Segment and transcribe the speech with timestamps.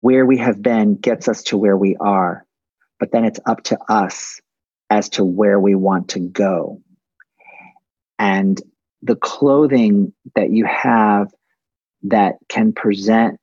[0.00, 2.46] where we have been gets us to where we are,
[2.98, 4.40] but then it's up to us
[4.88, 6.82] as to where we want to go.
[8.18, 8.60] And
[9.02, 11.32] the clothing that you have
[12.04, 13.38] that can present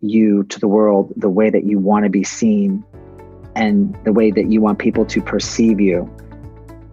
[0.00, 2.84] you to the world the way that you want to be seen
[3.56, 6.08] and the way that you want people to perceive you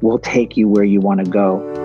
[0.01, 1.84] will take you where you want to go.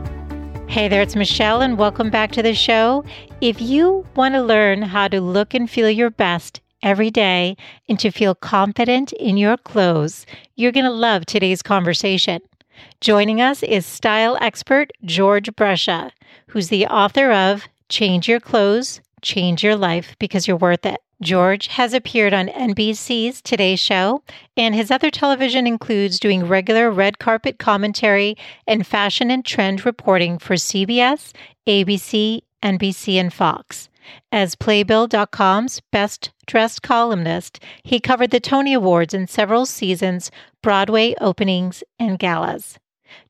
[0.71, 3.03] Hey there, it's Michelle, and welcome back to the show.
[3.41, 7.57] If you want to learn how to look and feel your best every day
[7.89, 12.39] and to feel confident in your clothes, you're going to love today's conversation.
[13.01, 16.13] Joining us is style expert George Brescia,
[16.47, 21.01] who's the author of Change Your Clothes, Change Your Life Because You're Worth It.
[21.21, 24.23] George has appeared on NBC's Today Show,
[24.57, 30.39] and his other television includes doing regular red carpet commentary and fashion and trend reporting
[30.39, 31.31] for CBS,
[31.67, 33.87] ABC, NBC, and Fox.
[34.31, 40.31] As Playbill.com's best dressed columnist, he covered the Tony Awards in several seasons,
[40.63, 42.79] Broadway openings, and galas.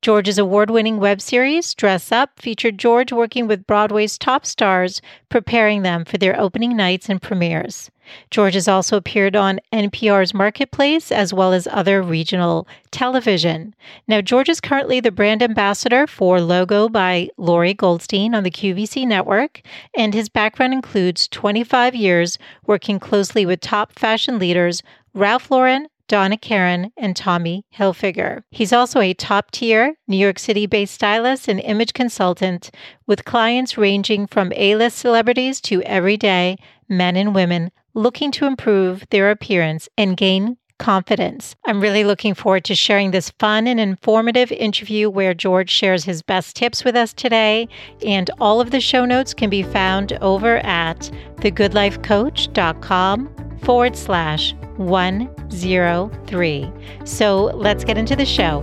[0.02, 5.82] George's award winning web series, Dress Up, featured George working with Broadway's top stars, preparing
[5.82, 7.92] them for their opening nights and premieres.
[8.30, 13.76] George has also appeared on NPR's Marketplace as well as other regional television.
[14.08, 19.08] Now, George is currently the brand ambassador for Logo by Lori Goldstein on the QVC
[19.08, 19.62] network,
[19.96, 24.82] and his background includes 25 years working closely with top fashion leaders
[25.14, 28.44] Ralph Lauren, Donna Karan, and Tommy Hilfiger.
[28.52, 32.70] He's also a top tier New York City based stylist and image consultant
[33.08, 36.58] with clients ranging from A list celebrities to everyday
[36.90, 41.56] men and women looking to improve their appearance and gain confidence.
[41.66, 46.22] I'm really looking forward to sharing this fun and informative interview where George shares his
[46.22, 47.70] best tips with us today.
[48.06, 56.72] And all of the show notes can be found over at thegoodlifecoach.com forward slash 103.
[57.06, 58.60] So let's get into the show.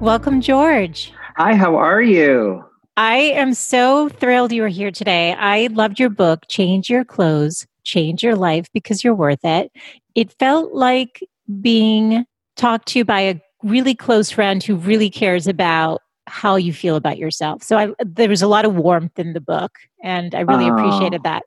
[0.00, 1.12] Welcome, George.
[1.36, 2.64] Hi, how are you?
[2.96, 5.34] I am so thrilled you are here today.
[5.34, 9.70] I loved your book, Change Your Clothes, Change Your Life because you're worth it.
[10.14, 11.22] It felt like
[11.60, 12.24] being
[12.56, 17.18] talked to by a really close friend who really cares about how you feel about
[17.18, 17.62] yourself.
[17.62, 20.74] So I, there was a lot of warmth in the book, and I really oh,
[20.74, 21.42] appreciated that.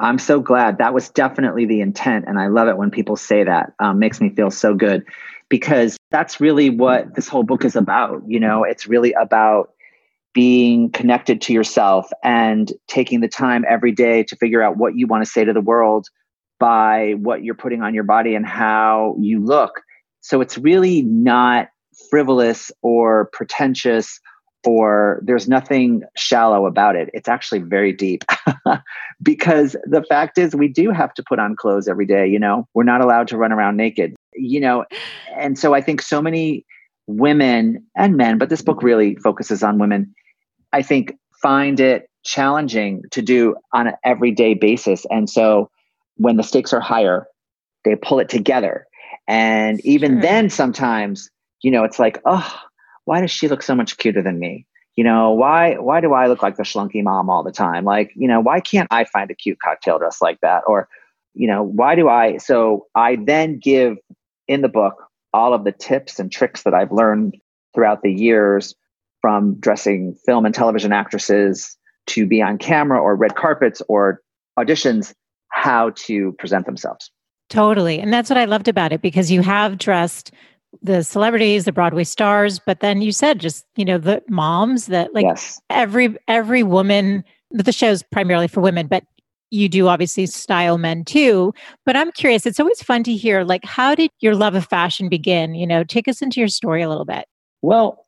[0.00, 0.78] I'm so glad.
[0.78, 3.72] That was definitely the intent, and I love it when people say that.
[3.78, 5.04] Um, makes me feel so good
[5.48, 8.22] because that's really what this whole book is about.
[8.26, 9.70] You know, it's really about
[10.32, 15.06] being connected to yourself and taking the time every day to figure out what you
[15.06, 16.08] want to say to the world
[16.58, 19.80] by what you're putting on your body and how you look.
[20.20, 21.68] So it's really not
[22.10, 24.20] frivolous or pretentious
[24.66, 27.10] or there's nothing shallow about it.
[27.12, 28.24] It's actually very deep
[29.22, 32.26] because the fact is, we do have to put on clothes every day.
[32.26, 34.84] You know, we're not allowed to run around naked, you know.
[35.36, 36.64] And so I think so many
[37.06, 40.14] women and men, but this book really focuses on women,
[40.72, 41.12] I think
[41.42, 45.04] find it challenging to do on an everyday basis.
[45.10, 45.70] And so
[46.16, 47.26] when the stakes are higher,
[47.84, 48.86] they pull it together.
[49.28, 50.22] And even sure.
[50.22, 51.30] then, sometimes
[51.64, 52.60] you know, it's like, oh,
[53.06, 54.66] why does she look so much cuter than me?
[54.96, 57.84] You know, why why do I look like the schlunky mom all the time?
[57.84, 60.62] Like, you know, why can't I find a cute cocktail dress like that?
[60.66, 60.88] Or,
[61.32, 63.96] you know, why do I so I then give
[64.46, 64.94] in the book
[65.32, 67.36] all of the tips and tricks that I've learned
[67.74, 68.74] throughout the years
[69.20, 71.76] from dressing film and television actresses
[72.08, 74.20] to be on camera or red carpets or
[74.58, 75.14] auditions,
[75.48, 77.10] how to present themselves.
[77.48, 77.98] Totally.
[77.98, 80.30] And that's what I loved about it because you have dressed
[80.82, 85.14] the celebrities, the Broadway stars, but then you said just, you know, the moms that
[85.14, 85.60] like yes.
[85.70, 89.04] every every woman the show's primarily for women, but
[89.50, 91.54] you do obviously style men too.
[91.86, 95.08] But I'm curious, it's always fun to hear like how did your love of fashion
[95.08, 95.54] begin?
[95.54, 97.26] You know, take us into your story a little bit.
[97.62, 98.06] Well,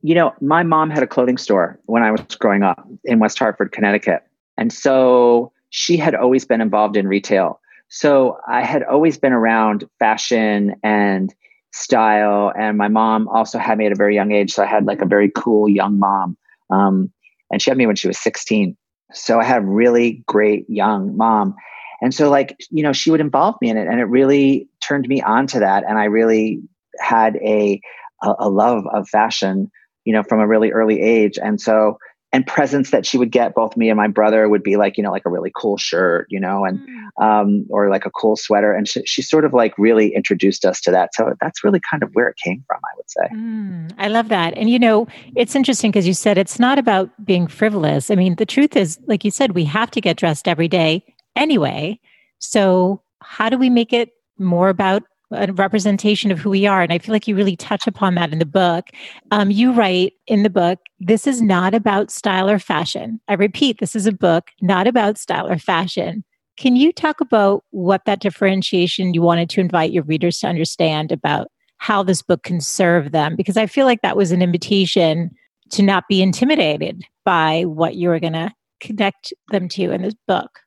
[0.00, 3.38] you know, my mom had a clothing store when I was growing up in West
[3.38, 4.22] Hartford, Connecticut.
[4.56, 7.60] And so she had always been involved in retail.
[7.88, 11.34] So I had always been around fashion and
[11.72, 12.52] style.
[12.58, 14.52] And my mom also had me at a very young age.
[14.52, 16.36] So I had like a very cool young mom.
[16.70, 17.12] Um,
[17.50, 18.76] and she had me when she was 16.
[19.12, 21.54] So I had a really great young mom.
[22.00, 23.88] And so, like, you know, she would involve me in it.
[23.88, 25.84] And it really turned me on to that.
[25.88, 26.60] And I really
[27.00, 27.80] had a,
[28.22, 29.70] a, a love of fashion,
[30.04, 31.38] you know, from a really early age.
[31.42, 31.98] And so,
[32.32, 35.02] and presents that she would get both me and my brother would be like you
[35.02, 37.24] know like a really cool shirt you know and mm.
[37.24, 38.72] um, or like a cool sweater.
[38.72, 41.14] And she, she, sort of like really introduced us to that.
[41.14, 43.28] So that's really kind of where it came from i would say.
[43.34, 44.56] Mm, i love that.
[44.56, 48.10] And you know it's interesting because you said it's not about being frivolous.
[48.10, 51.04] I mean the truth is like you said we have to get dressed every day
[51.36, 51.98] anyway.
[52.38, 56.82] So how do we make it more about a representation of who we are.
[56.82, 58.88] And I feel like you really touch upon that in the book.
[59.30, 63.20] Um, you write in the book, this is not about style or fashion.
[63.28, 66.24] I repeat, this is a book not about style or fashion.
[66.56, 71.12] Can you talk about what that differentiation you wanted to invite your readers to understand
[71.12, 73.36] about how this book can serve them?
[73.36, 75.30] Because I feel like that was an invitation
[75.70, 80.14] to not be intimidated by what you were going to connect them to in this
[80.26, 80.60] book.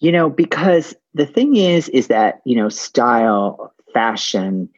[0.00, 4.68] You know, because the thing is, is that, you know, style fashion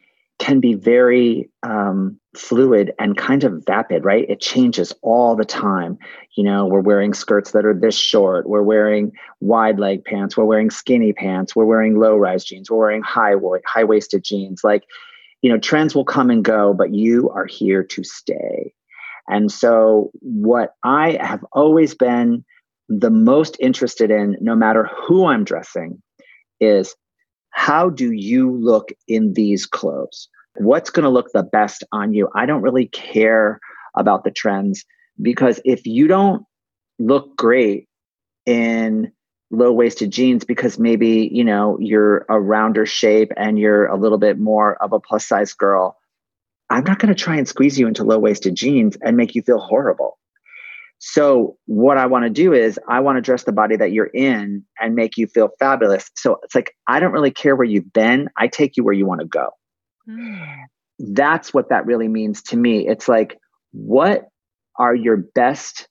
[0.41, 4.25] can be very um, fluid and kind of vapid, right?
[4.27, 5.99] It changes all the time.
[6.35, 8.49] You know, we're wearing skirts that are this short.
[8.49, 10.35] We're wearing wide leg pants.
[10.35, 11.55] We're wearing skinny pants.
[11.55, 12.71] We're wearing low rise jeans.
[12.71, 13.35] We're wearing high
[13.67, 14.63] high waisted jeans.
[14.63, 14.83] Like,
[15.43, 18.73] you know, trends will come and go, but you are here to stay.
[19.27, 22.43] And so, what I have always been
[22.89, 26.01] the most interested in, no matter who I'm dressing,
[26.59, 26.95] is
[27.51, 30.27] how do you look in these clothes?
[30.55, 32.29] What's going to look the best on you?
[32.35, 33.59] I don't really care
[33.95, 34.83] about the trends
[35.21, 36.43] because if you don't
[36.99, 37.87] look great
[38.45, 39.11] in
[39.51, 44.17] low waisted jeans because maybe, you know, you're a rounder shape and you're a little
[44.17, 45.97] bit more of a plus size girl,
[46.69, 49.41] I'm not going to try and squeeze you into low waisted jeans and make you
[49.41, 50.17] feel horrible.
[51.03, 54.11] So, what I want to do is, I want to dress the body that you're
[54.13, 56.11] in and make you feel fabulous.
[56.15, 59.07] So, it's like, I don't really care where you've been, I take you where you
[59.07, 59.49] want to go.
[60.07, 60.65] Mm.
[60.99, 62.87] That's what that really means to me.
[62.87, 63.39] It's like,
[63.71, 64.27] what
[64.77, 65.87] are your best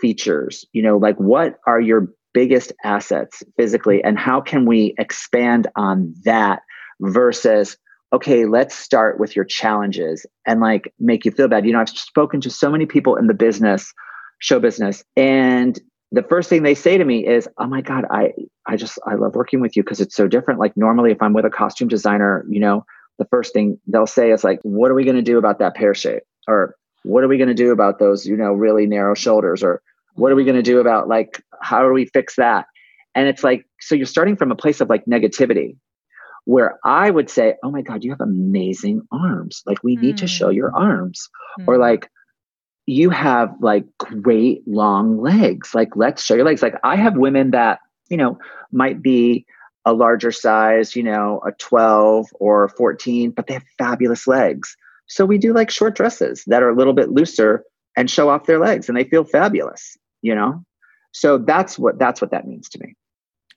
[0.00, 0.64] features?
[0.72, 4.02] You know, like, what are your biggest assets physically?
[4.02, 6.62] And how can we expand on that
[7.00, 7.76] versus,
[8.12, 11.64] okay, let's start with your challenges and like make you feel bad.
[11.66, 13.92] You know, I've spoken to so many people in the business
[14.40, 15.04] show business.
[15.16, 15.78] And
[16.12, 18.32] the first thing they say to me is, "Oh my god, I
[18.66, 20.58] I just I love working with you because it's so different.
[20.58, 22.84] Like normally if I'm with a costume designer, you know,
[23.18, 25.76] the first thing they'll say is like, "What are we going to do about that
[25.76, 29.14] pear shape?" or "What are we going to do about those, you know, really narrow
[29.14, 29.82] shoulders?" or
[30.14, 32.66] "What are we going to do about like how do we fix that?"
[33.14, 35.76] And it's like so you're starting from a place of like negativity
[36.44, 39.62] where I would say, "Oh my god, you have amazing arms.
[39.64, 40.80] Like we need to show your mm.
[40.80, 41.28] arms."
[41.60, 41.68] Mm.
[41.68, 42.08] Or like
[42.90, 45.74] you have like great long legs.
[45.74, 46.62] Like, let's show your legs.
[46.62, 47.78] Like, I have women that,
[48.08, 48.36] you know,
[48.72, 49.46] might be
[49.84, 54.76] a larger size, you know, a 12 or 14, but they have fabulous legs.
[55.06, 57.64] So we do like short dresses that are a little bit looser
[57.96, 60.64] and show off their legs and they feel fabulous, you know?
[61.12, 62.96] So that's what that's what that means to me.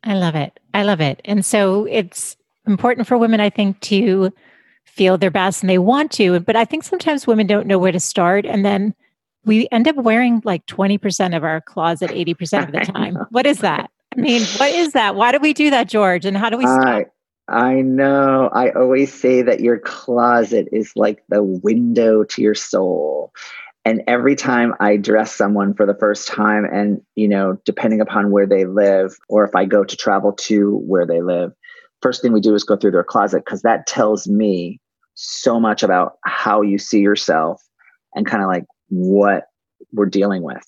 [0.03, 0.59] I love it.
[0.73, 1.21] I love it.
[1.25, 2.35] And so it's
[2.67, 4.31] important for women I think to
[4.85, 7.91] feel their best and they want to, but I think sometimes women don't know where
[7.91, 8.93] to start and then
[9.45, 13.17] we end up wearing like 20% of our closet 80% of the time.
[13.29, 13.89] what is that?
[14.15, 15.15] I mean, what is that?
[15.15, 16.25] Why do we do that, George?
[16.25, 16.85] And how do we stop?
[16.85, 17.05] I,
[17.47, 18.49] I know.
[18.53, 23.33] I always say that your closet is like the window to your soul.
[23.85, 28.31] And every time I dress someone for the first time, and, you know, depending upon
[28.31, 31.51] where they live, or if I go to travel to where they live,
[32.01, 34.79] first thing we do is go through their closet because that tells me
[35.15, 37.61] so much about how you see yourself
[38.15, 39.45] and kind of like what
[39.91, 40.63] we're dealing with.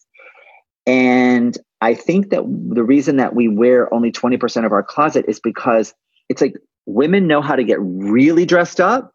[0.86, 5.40] And I think that the reason that we wear only 20% of our closet is
[5.40, 5.94] because
[6.30, 6.56] it's like
[6.86, 9.12] women know how to get really dressed up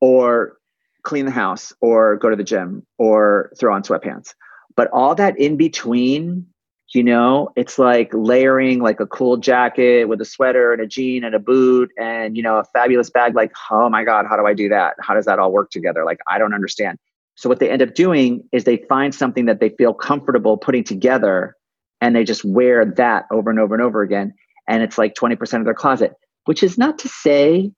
[0.00, 0.58] or
[1.02, 4.34] clean the house or go to the gym or throw on sweatpants.
[4.76, 6.46] But all that in between,
[6.92, 11.24] you know, it's like layering like a cool jacket with a sweater and a jean
[11.24, 13.34] and a boot and, you know, a fabulous bag.
[13.34, 14.94] Like, oh my God, how do I do that?
[15.00, 16.04] How does that all work together?
[16.04, 16.98] Like, I don't understand.
[17.36, 20.84] So what they end up doing is they find something that they feel comfortable putting
[20.84, 21.56] together
[22.00, 24.34] and they just wear that over and over and over again.
[24.68, 26.12] And it's like 20% of their closet,
[26.44, 27.72] which is not to say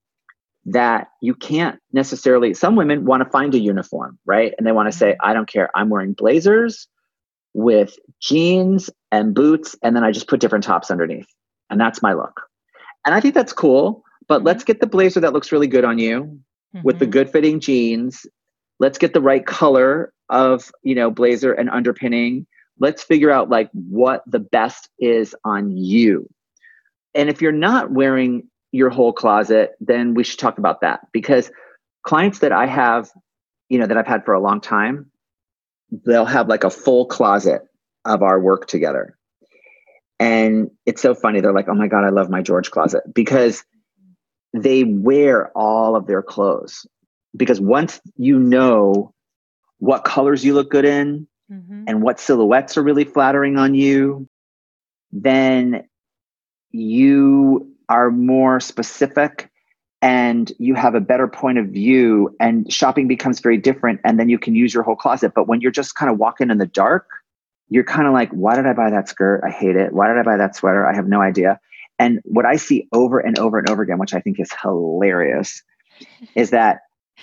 [0.67, 4.53] that you can't necessarily, some women want to find a uniform, right?
[4.59, 5.31] And they want to say, mm-hmm.
[5.31, 5.71] I don't care.
[5.75, 6.89] I'm wearing blazers
[7.55, 9.77] with jeans and boots.
[9.83, 11.29] And then I just put different tops underneath.
[11.71, 12.43] And that's my look.
[13.05, 14.03] And I think that's cool.
[14.29, 14.73] But let's mm-hmm.
[14.73, 16.41] get the blazer that looks really good on you
[16.83, 17.13] with the mm-hmm.
[17.13, 18.27] good fitting jeans.
[18.78, 22.47] Let's get the right color of, you know, blazer and underpinning.
[22.78, 26.28] Let's figure out like what the best is on you.
[27.14, 31.50] And if you're not wearing your whole closet, then we should talk about that because
[32.02, 33.11] clients that I have,
[33.68, 35.11] you know, that I've had for a long time,
[35.90, 37.62] they'll have like a full closet
[38.04, 39.16] of our work together.
[40.18, 41.40] And it's so funny.
[41.40, 43.64] They're like, oh my God, I love my George closet because
[44.52, 46.87] they wear all of their clothes.
[47.37, 49.12] Because once you know
[49.78, 51.85] what colors you look good in mm-hmm.
[51.87, 54.28] and what silhouettes are really flattering on you,
[55.12, 55.87] then
[56.71, 59.50] you are more specific
[60.02, 64.28] and you have a better point of view and shopping becomes very different and then
[64.28, 65.33] you can use your whole closet.
[65.35, 67.07] But when you're just kind of walking in the dark
[67.69, 69.43] you're kind of like why did i buy that skirt?
[69.45, 69.93] I hate it.
[69.93, 70.87] Why did i buy that sweater?
[70.87, 71.61] I have no idea.
[71.99, 75.62] And what i see over and over and over again which i think is hilarious
[76.35, 76.81] is that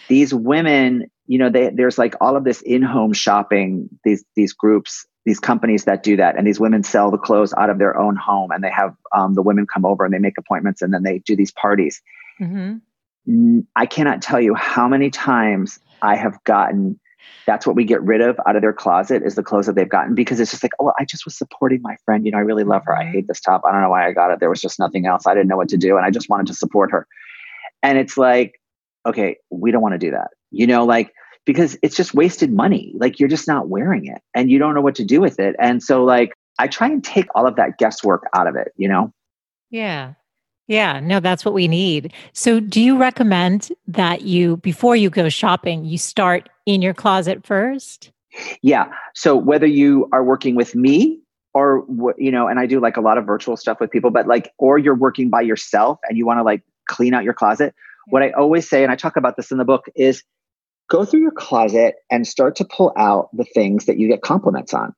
[0.10, 5.06] these women you know they, there's like all of this in-home shopping these these groups
[5.26, 6.38] these companies that do that.
[6.38, 9.36] And these women sell the clothes out of their own home and they have um,
[9.36, 12.02] the women come over and they make appointments and then they do these parties.
[12.42, 13.60] Mm-hmm.
[13.76, 17.00] i cannot tell you how many times i have gotten
[17.46, 19.88] that's what we get rid of out of their closet is the clothes that they've
[19.88, 22.26] gotten because it's just like oh i just was supporting my friend.
[22.26, 22.98] You know i really love her.
[22.98, 23.62] I hate this top.
[23.66, 24.40] I don't know why i got it.
[24.40, 25.28] There was just nothing else.
[25.28, 27.06] I didn't know what to do and i just wanted to support her.
[27.84, 28.60] And it's like
[29.06, 31.14] okay we don't want to do that you know like
[31.46, 32.94] because it's just wasted money.
[32.96, 35.56] Like you're just not wearing it and you don't know what to do with it.
[35.60, 38.88] And so, like, I try and take all of that guesswork out of it, you
[38.88, 39.12] know?
[39.70, 40.14] Yeah.
[40.68, 42.14] Yeah, no, that's what we need.
[42.32, 47.46] So, do you recommend that you, before you go shopping, you start in your closet
[47.46, 48.12] first?
[48.62, 48.86] Yeah.
[49.14, 51.20] So, whether you are working with me
[51.54, 51.86] or,
[52.18, 54.54] you know, and I do like a lot of virtual stuff with people, but like,
[54.58, 57.76] or you're working by yourself and you want to like clean out your closet,
[58.08, 60.24] what I always say, and I talk about this in the book, is
[60.90, 64.74] go through your closet and start to pull out the things that you get compliments
[64.74, 64.94] on.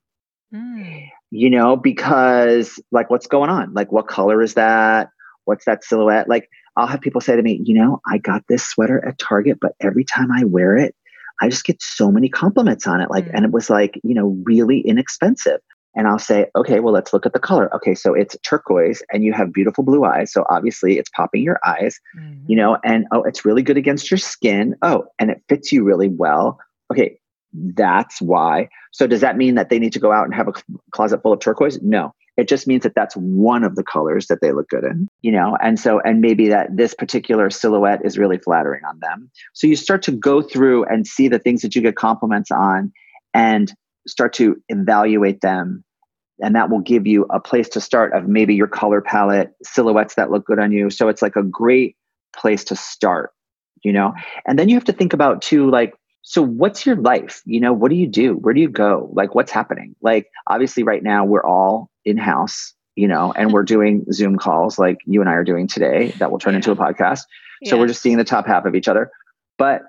[0.53, 1.09] Mm.
[1.31, 3.73] You know, because like what's going on?
[3.73, 5.09] Like what color is that?
[5.45, 6.29] What's that silhouette?
[6.29, 9.59] Like I'll have people say to me, you know, I got this sweater at Target,
[9.61, 10.95] but every time I wear it,
[11.41, 13.09] I just get so many compliments on it.
[13.09, 13.31] Like, mm.
[13.33, 15.59] and it was like, you know, really inexpensive
[15.95, 17.73] and I'll say, okay, well, let's look at the color.
[17.75, 20.31] Okay, so it's turquoise and you have beautiful blue eyes.
[20.31, 22.45] So obviously it's popping your eyes, mm-hmm.
[22.47, 24.75] you know, and oh, it's really good against your skin.
[24.81, 26.59] Oh, and it fits you really well.
[26.91, 27.17] Okay,
[27.53, 28.67] that's why.
[28.91, 30.53] So does that mean that they need to go out and have a
[30.91, 31.81] closet full of turquoise?
[31.81, 32.13] No.
[32.37, 35.31] It just means that that's one of the colors that they look good in, you
[35.31, 39.31] know, and so, and maybe that this particular silhouette is really flattering on them.
[39.53, 42.91] So you start to go through and see the things that you get compliments on
[43.33, 43.73] and
[44.07, 45.83] start to evaluate them
[46.41, 50.15] and that will give you a place to start of maybe your color palette silhouettes
[50.15, 50.89] that look good on you.
[50.89, 51.95] So it's like a great
[52.35, 53.31] place to start
[53.85, 54.13] you know?
[54.45, 55.93] And then you have to think about too like
[56.23, 57.43] so what's your life?
[57.45, 58.33] You know what do you do?
[58.33, 59.11] Where do you go?
[59.13, 59.95] Like what's happening?
[60.01, 64.79] Like obviously right now we're all in house you know and we're doing zoom calls
[64.79, 66.57] like you and i are doing today that will turn yeah.
[66.57, 67.21] into a podcast.
[67.65, 69.11] So we're just seeing the top half of each other.
[69.57, 69.83] But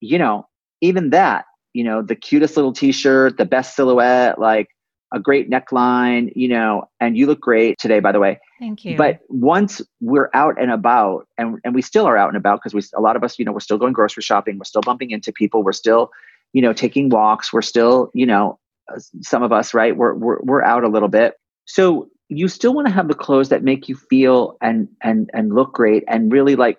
[0.00, 0.46] you know
[0.80, 4.68] even that you know the cutest little t-shirt the best silhouette like
[5.12, 8.38] a great neckline, you know, and you look great today, by the way.
[8.58, 8.96] Thank you.
[8.96, 12.74] But once we're out and about, and, and we still are out and about because
[12.74, 15.10] we, a lot of us, you know, we're still going grocery shopping, we're still bumping
[15.10, 16.10] into people, we're still,
[16.52, 18.58] you know, taking walks, we're still, you know,
[18.92, 19.96] uh, some of us, right?
[19.96, 21.34] We're, we're, we're out a little bit.
[21.64, 25.54] So you still want to have the clothes that make you feel and, and, and
[25.54, 26.78] look great and really like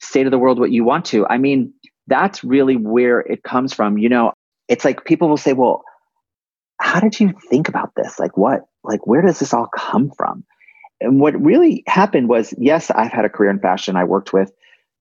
[0.00, 1.26] say to the world what you want to.
[1.26, 1.74] I mean,
[2.06, 3.98] that's really where it comes from.
[3.98, 4.32] You know,
[4.68, 5.82] it's like people will say, well,
[6.80, 8.18] how did you think about this?
[8.18, 10.44] Like, what, like, where does this all come from?
[11.00, 13.96] And what really happened was, yes, I've had a career in fashion.
[13.96, 14.52] I worked with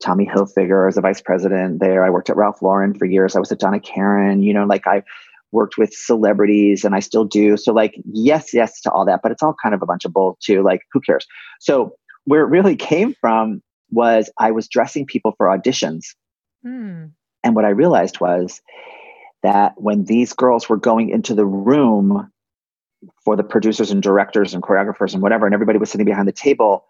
[0.04, 2.04] Tommy Hilfiger as a vice president there.
[2.04, 3.36] I worked at Ralph Lauren for years.
[3.36, 5.04] I was at Donna Karan, you know, like I
[5.52, 7.56] worked with celebrities and I still do.
[7.56, 10.14] So, like, yes, yes to all that, but it's all kind of a bunch of
[10.14, 10.64] bull too.
[10.64, 11.26] Like, who cares?
[11.60, 11.96] So,
[12.26, 16.04] where it really came from was I was dressing people for auditions.
[16.66, 17.12] Mm.
[17.44, 18.62] And what I realized was
[19.44, 22.32] that when these girls were going into the room
[23.24, 26.34] for the producers and directors and choreographers and whatever, and everybody was sitting behind the
[26.34, 26.86] table,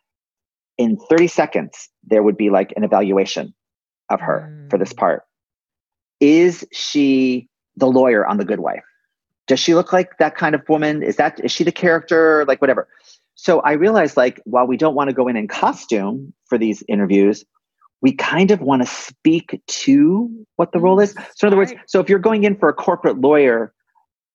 [0.77, 3.53] in 30 seconds, there would be like an evaluation
[4.09, 4.69] of her mm.
[4.69, 4.97] for this mm.
[4.97, 5.23] part.
[6.21, 8.83] Is she the lawyer on The Good Wife?
[9.47, 11.03] Does she look like that kind of woman?
[11.03, 12.45] Is that is she the character?
[12.47, 12.87] Like whatever.
[13.35, 16.83] So I realized like while we don't want to go in in costume for these
[16.87, 17.43] interviews,
[18.01, 21.13] we kind of want to speak to what the role is.
[21.13, 23.73] Mm, so, in other words, so if you're going in for a corporate lawyer,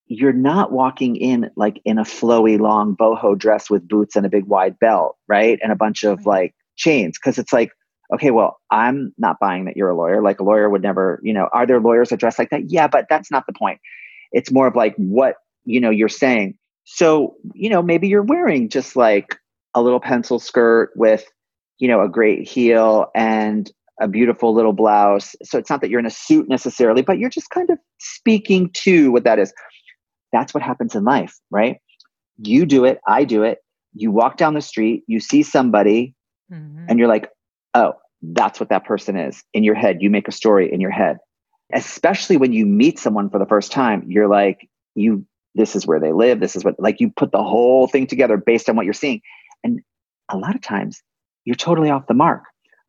[0.06, 4.28] you're not walking in like in a flowy long boho dress with boots and a
[4.28, 5.58] big wide belt, right?
[5.62, 7.16] And a bunch of like chains.
[7.16, 7.70] Cause it's like,
[8.12, 10.20] okay, well, I'm not buying that you're a lawyer.
[10.20, 12.72] Like a lawyer would never, you know, are there lawyers addressed like that?
[12.72, 13.78] Yeah, but that's not the point.
[14.32, 16.58] It's more of like what, you know, you're saying.
[16.84, 19.36] So, you know, maybe you're wearing just like
[19.74, 21.24] a little pencil skirt with,
[21.80, 25.34] you know, a great heel and a beautiful little blouse.
[25.42, 28.70] So it's not that you're in a suit necessarily, but you're just kind of speaking
[28.84, 29.52] to what that is.
[30.32, 31.78] That's what happens in life, right?
[32.38, 33.58] You do it, I do it.
[33.94, 36.14] You walk down the street, you see somebody,
[36.52, 36.86] mm-hmm.
[36.88, 37.28] and you're like,
[37.74, 39.98] oh, that's what that person is in your head.
[40.00, 41.18] You make a story in your head.
[41.72, 46.00] Especially when you meet someone for the first time, you're like, you, this is where
[46.00, 46.40] they live.
[46.40, 49.20] This is what, like, you put the whole thing together based on what you're seeing.
[49.64, 49.80] And
[50.28, 51.02] a lot of times
[51.44, 52.44] you're totally off the mark.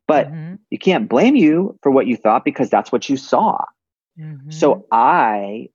[0.08, 0.56] But mm-hmm.
[0.70, 3.58] you can't blame you for what you thought because that's what you saw.
[4.18, 4.50] Mm-hmm.
[4.50, 5.68] So I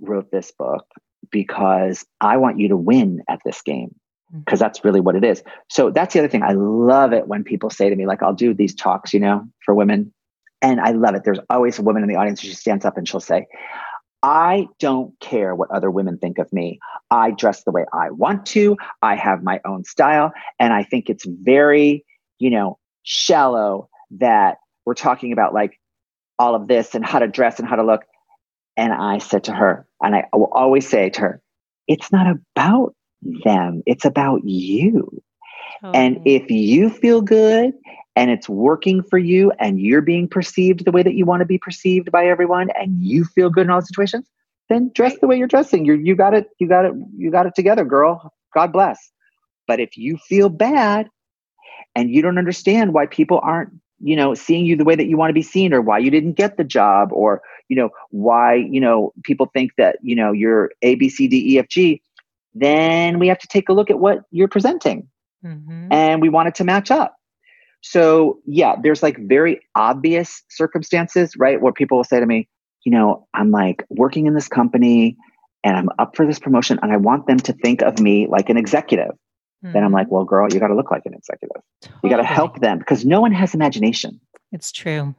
[0.00, 0.86] wrote this book
[1.30, 3.94] because I want you to win at this game
[4.32, 4.64] because mm-hmm.
[4.64, 5.42] that's really what it is.
[5.70, 6.42] So that's the other thing.
[6.42, 9.44] I love it when people say to me, like, I'll do these talks, you know,
[9.64, 10.12] for women.
[10.62, 11.22] And I love it.
[11.24, 13.46] There's always a woman in the audience who stands up and she'll say,
[14.22, 16.78] I don't care what other women think of me.
[17.10, 18.78] I dress the way I want to.
[19.02, 20.32] I have my own style.
[20.58, 22.06] And I think it's very,
[22.38, 25.78] you know, shallow that we're talking about like
[26.38, 28.02] all of this and how to dress and how to look.
[28.76, 31.42] And I said to her, and I will always say to her,
[31.86, 35.22] it's not about them, it's about you.
[35.92, 37.72] And if you feel good
[38.16, 41.46] and it's working for you and you're being perceived the way that you want to
[41.46, 44.26] be perceived by everyone and you feel good in all situations,
[44.68, 45.84] then dress the way you're dressing.
[45.84, 48.32] You you got it, you got it, you got it together, girl.
[48.54, 49.10] God bless.
[49.66, 51.08] But if you feel bad
[51.94, 53.70] and you don't understand why people aren't,
[54.00, 56.10] you know, seeing you the way that you want to be seen or why you
[56.10, 60.32] didn't get the job or, you know, why, you know, people think that, you know,
[60.32, 62.02] you're A, B, C, D, E, F, G,
[62.54, 65.08] then we have to take a look at what you're presenting.
[65.44, 65.92] Mm-hmm.
[65.92, 67.16] And we want it to match up.
[67.82, 71.60] So, yeah, there's like very obvious circumstances, right?
[71.60, 72.48] Where people will say to me,
[72.84, 75.16] you know, I'm like working in this company
[75.62, 78.48] and I'm up for this promotion and I want them to think of me like
[78.48, 79.12] an executive.
[79.64, 79.72] Mm-hmm.
[79.72, 81.62] Then I'm like, well, girl, you got to look like an executive.
[81.80, 82.00] Totally.
[82.02, 84.20] You got to help them because no one has imagination.
[84.52, 85.14] It's true.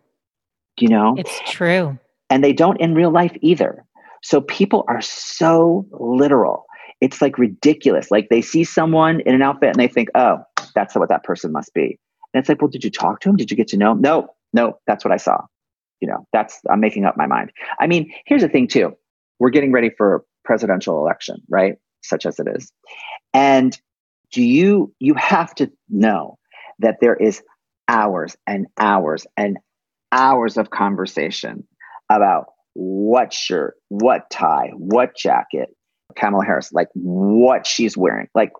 [0.80, 1.98] You know, it's true.
[2.30, 3.86] And they don't in real life either.
[4.22, 6.66] So people are so literal
[7.02, 8.12] it's like ridiculous.
[8.12, 10.40] Like they see someone in an outfit and they think, oh,
[10.74, 12.00] that's what that person must be.
[12.34, 13.36] And it's like, well, did you talk to him?
[13.36, 14.02] Did you get to know him?
[14.02, 15.42] No, no, that's what I saw.
[16.02, 17.52] You know, that's, I'm making up my mind.
[17.80, 18.96] I mean, here's the thing too.
[19.40, 21.76] We're getting ready for presidential election, right?
[22.02, 22.72] Such as it is.
[23.34, 23.80] And
[24.36, 26.38] do you, you have to know
[26.80, 27.42] that there is
[27.88, 29.58] hours and hours and
[30.12, 31.66] hours of conversation
[32.12, 35.70] about what shirt, what tie, what jacket,
[36.18, 38.52] Kamala Harris, like what she's wearing, like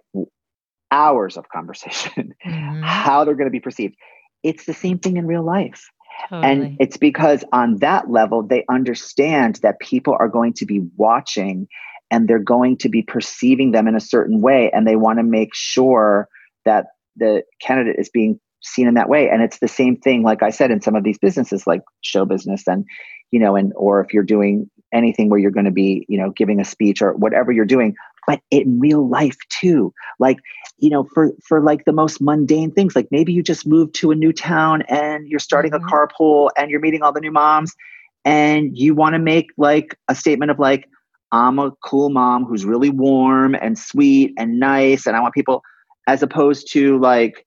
[0.92, 2.82] hours of conversation, mm-hmm.
[2.82, 3.96] how they're going to be perceived.
[4.44, 5.90] It's the same thing in real life.
[6.30, 6.52] Totally.
[6.52, 11.68] And it's because on that level, they understand that people are going to be watching
[12.16, 14.72] and they're going to be perceiving them in a certain way.
[14.72, 16.30] And they want to make sure
[16.64, 16.86] that
[17.18, 19.30] the candidate is being seen in that way.
[19.30, 22.24] And it's the same thing, like I said, in some of these businesses like show
[22.24, 22.86] business and,
[23.32, 26.30] you know, and or if you're doing anything where you're going to be, you know,
[26.32, 27.94] giving a speech or whatever you're doing,
[28.28, 29.94] but in real life too.
[30.18, 30.38] Like,
[30.78, 34.12] you know, for for like the most mundane things, like maybe you just moved to
[34.12, 35.86] a new town and you're starting mm-hmm.
[35.86, 37.76] a carpool and you're meeting all the new moms
[38.24, 40.88] and you want to make like a statement of like,
[41.32, 45.62] I'm a cool mom who's really warm and sweet and nice and I want people
[46.08, 47.46] as opposed to like,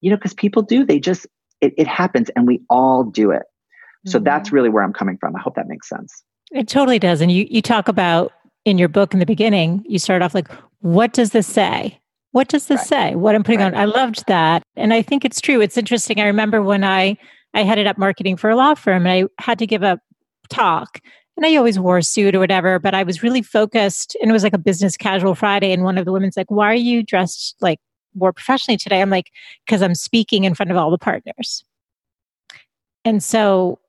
[0.00, 1.26] you know, because people do, they just
[1.60, 3.42] it, it happens and we all do it.
[4.06, 4.24] So mm-hmm.
[4.24, 5.34] that's really where I'm coming from.
[5.34, 6.22] I hope that makes sense.
[6.52, 7.20] It totally does.
[7.20, 8.32] And you, you talk about
[8.64, 10.48] in your book in the beginning, you start off like,
[10.80, 11.98] what does this say?
[12.32, 13.10] What does this right.
[13.10, 13.14] say?
[13.14, 13.72] What I'm putting right.
[13.72, 13.80] on?
[13.80, 14.62] I loved that.
[14.76, 15.60] And I think it's true.
[15.60, 16.20] It's interesting.
[16.20, 17.16] I remember when I,
[17.54, 20.00] I headed up marketing for a law firm and I had to give a
[20.48, 21.00] talk
[21.36, 24.32] and I always wore a suit or whatever, but I was really focused and it
[24.32, 25.72] was like a business casual Friday.
[25.72, 27.80] And one of the women's like, why are you dressed like
[28.14, 29.02] more professionally today?
[29.02, 29.30] I'm like,
[29.66, 31.64] because I'm speaking in front of all the partners.
[33.04, 33.80] And so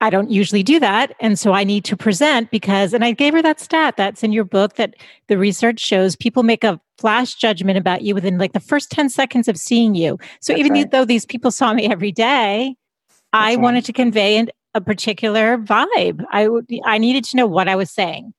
[0.00, 1.14] I don't usually do that.
[1.18, 4.32] And so I need to present because, and I gave her that stat that's in
[4.32, 4.94] your book that
[5.26, 9.08] the research shows people make a flash judgment about you within like the first 10
[9.08, 10.18] seconds of seeing you.
[10.40, 10.90] So that's even right.
[10.90, 12.76] though these people saw me every day,
[13.08, 13.60] that's I right.
[13.60, 14.36] wanted to convey
[14.74, 16.24] a particular vibe.
[16.30, 16.48] I,
[16.84, 18.32] I needed to know what I was saying.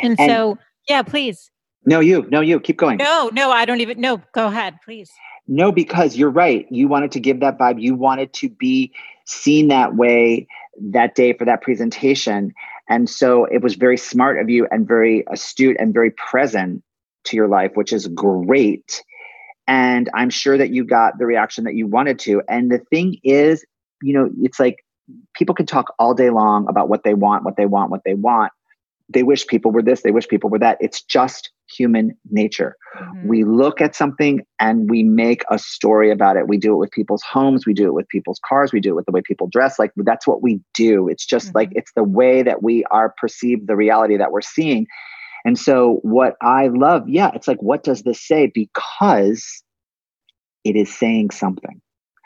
[0.00, 1.50] And, and so, yeah, please.
[1.84, 2.98] No, you, no, you keep going.
[2.98, 5.10] No, no, I don't even, no, go ahead, please.
[5.48, 6.66] No, because you're right.
[6.70, 7.82] You wanted to give that vibe.
[7.82, 8.92] You wanted to be
[9.26, 10.46] seen that way
[10.80, 12.52] that day for that presentation.
[12.88, 16.82] And so it was very smart of you and very astute and very present
[17.24, 19.02] to your life, which is great.
[19.66, 22.42] And I'm sure that you got the reaction that you wanted to.
[22.48, 23.64] And the thing is,
[24.02, 24.84] you know, it's like
[25.34, 28.14] people can talk all day long about what they want, what they want, what they
[28.14, 28.52] want.
[29.08, 30.78] They wish people were this, they wish people were that.
[30.80, 32.76] It's just human nature.
[32.98, 33.28] Mm-hmm.
[33.28, 36.48] We look at something and we make a story about it.
[36.48, 38.94] We do it with people's homes, we do it with people's cars, we do it
[38.94, 39.78] with the way people dress.
[39.78, 41.08] Like that's what we do.
[41.08, 41.58] It's just mm-hmm.
[41.58, 44.86] like it's the way that we are perceived the reality that we're seeing.
[45.44, 48.50] And so, what I love, yeah, it's like, what does this say?
[48.52, 49.62] Because
[50.64, 51.80] it is saying something.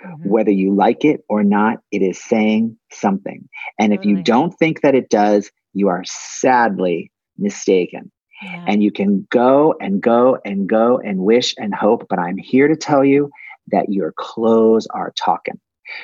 [0.06, 0.28] Mm-hmm.
[0.28, 3.48] Whether you like it or not, it is saying something.
[3.78, 8.12] And if you don't think that it does, you are sadly mistaken.
[8.42, 8.64] Yeah.
[8.68, 12.68] And you can go and go and go and wish and hope, but I'm here
[12.68, 13.30] to tell you
[13.68, 15.58] that your clothes are talking.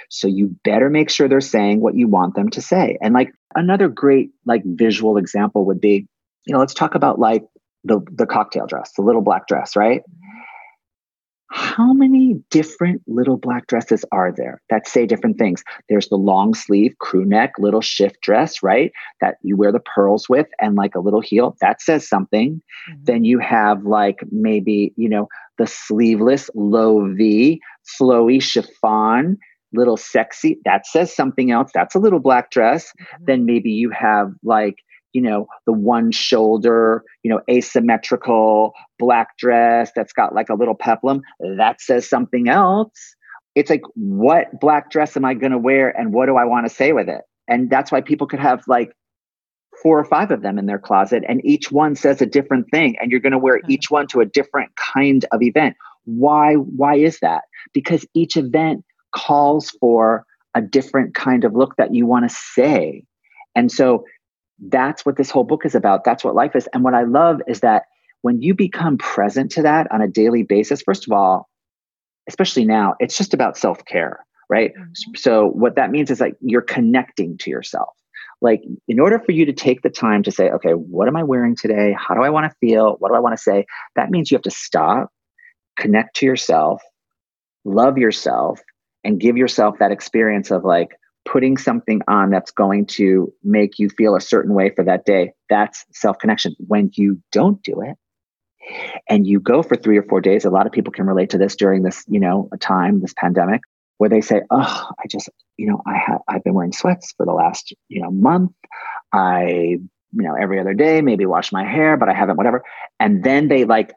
[0.08, 2.98] So you better make sure they're saying what you want them to say.
[3.02, 6.06] And like another great like visual example would be
[6.46, 7.44] you know, let's talk about like
[7.84, 10.02] the the cocktail dress, the little black dress, right?
[11.52, 15.62] How many different little black dresses are there that say different things?
[15.88, 18.90] There's the long sleeve crew neck little shift dress, right?
[19.20, 21.56] That you wear the pearls with and like a little heel.
[21.60, 22.62] That says something.
[22.90, 23.04] Mm-hmm.
[23.04, 27.60] Then you have like maybe, you know, the sleeveless low V,
[28.00, 29.36] flowy chiffon,
[29.74, 30.58] little sexy.
[30.64, 31.70] That says something else.
[31.74, 32.86] That's a little black dress.
[32.86, 33.24] Mm-hmm.
[33.26, 34.76] Then maybe you have like
[35.12, 40.74] you know, the one shoulder, you know, asymmetrical black dress that's got like a little
[40.74, 43.14] peplum, that says something else.
[43.54, 46.66] It's like, what black dress am I going to wear and what do I want
[46.66, 47.22] to say with it?
[47.48, 48.92] And that's why people could have like
[49.82, 52.96] four or five of them in their closet and each one says a different thing
[53.00, 53.70] and you're going to wear mm-hmm.
[53.70, 55.76] each one to a different kind of event.
[56.04, 57.42] Why why is that?
[57.72, 63.04] Because each event calls for a different kind of look that you want to say.
[63.54, 64.04] And so
[64.68, 66.04] that's what this whole book is about.
[66.04, 66.68] That's what life is.
[66.72, 67.84] And what I love is that
[68.22, 71.48] when you become present to that on a daily basis, first of all,
[72.28, 74.72] especially now, it's just about self care, right?
[74.72, 75.14] Mm-hmm.
[75.16, 77.90] So, what that means is like you're connecting to yourself.
[78.40, 81.22] Like, in order for you to take the time to say, okay, what am I
[81.22, 81.94] wearing today?
[81.98, 82.96] How do I want to feel?
[82.98, 83.66] What do I want to say?
[83.96, 85.10] That means you have to stop,
[85.78, 86.82] connect to yourself,
[87.64, 88.60] love yourself,
[89.04, 90.90] and give yourself that experience of like,
[91.24, 95.32] putting something on that's going to make you feel a certain way for that day.
[95.48, 96.54] That's self connection.
[96.58, 97.96] When you don't do it,
[99.08, 101.38] and you go for three or four days, a lot of people can relate to
[101.38, 103.60] this during this, you know, a time, this pandemic,
[103.98, 107.26] where they say, "Oh, I just, you know, I have I've been wearing sweats for
[107.26, 108.52] the last, you know, month.
[109.12, 109.78] I,
[110.14, 112.64] you know, every other day, maybe wash my hair, but I haven't, whatever."
[113.00, 113.92] And then they like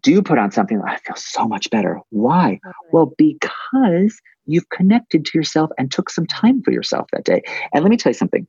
[0.00, 2.00] do put on something, I feel so much better.
[2.10, 2.60] Why?
[2.92, 7.42] Well, because you've connected to yourself and took some time for yourself that day.
[7.72, 8.46] And let me tell you something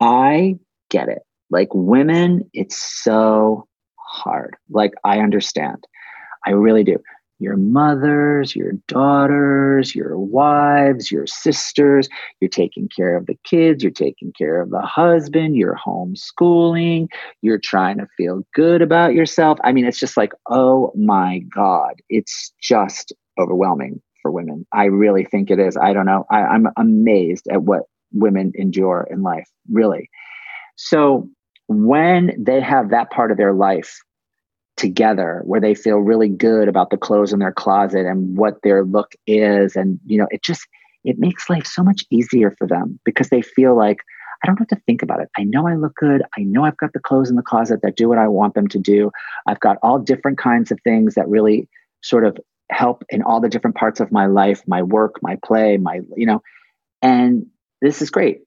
[0.00, 0.56] I
[0.90, 1.22] get it.
[1.50, 3.66] Like women, it's so
[3.96, 4.56] hard.
[4.70, 5.84] Like I understand.
[6.46, 6.98] I really do
[7.44, 12.08] your mothers, your daughters, your wives, your sisters.
[12.40, 17.08] You're taking care of the kids, you're taking care of the husband, you're homeschooling,
[17.42, 19.58] you're trying to feel good about yourself.
[19.62, 24.66] I mean, it's just like, oh my God, it's just overwhelming for women.
[24.72, 25.76] I really think it is.
[25.76, 26.24] I don't know.
[26.30, 30.08] I, I'm amazed at what women endure in life, really.
[30.76, 31.28] So
[31.68, 34.00] when they have that part of their life
[34.76, 38.84] together where they feel really good about the clothes in their closet and what their
[38.84, 40.66] look is and you know it just
[41.04, 43.98] it makes life so much easier for them because they feel like
[44.42, 45.30] I don't have to think about it.
[45.38, 46.22] I know I look good.
[46.36, 48.68] I know I've got the clothes in the closet that do what I want them
[48.68, 49.10] to do.
[49.46, 51.66] I've got all different kinds of things that really
[52.02, 52.36] sort of
[52.70, 56.26] help in all the different parts of my life, my work, my play, my, you
[56.26, 56.42] know,
[57.00, 57.46] and
[57.80, 58.40] this is great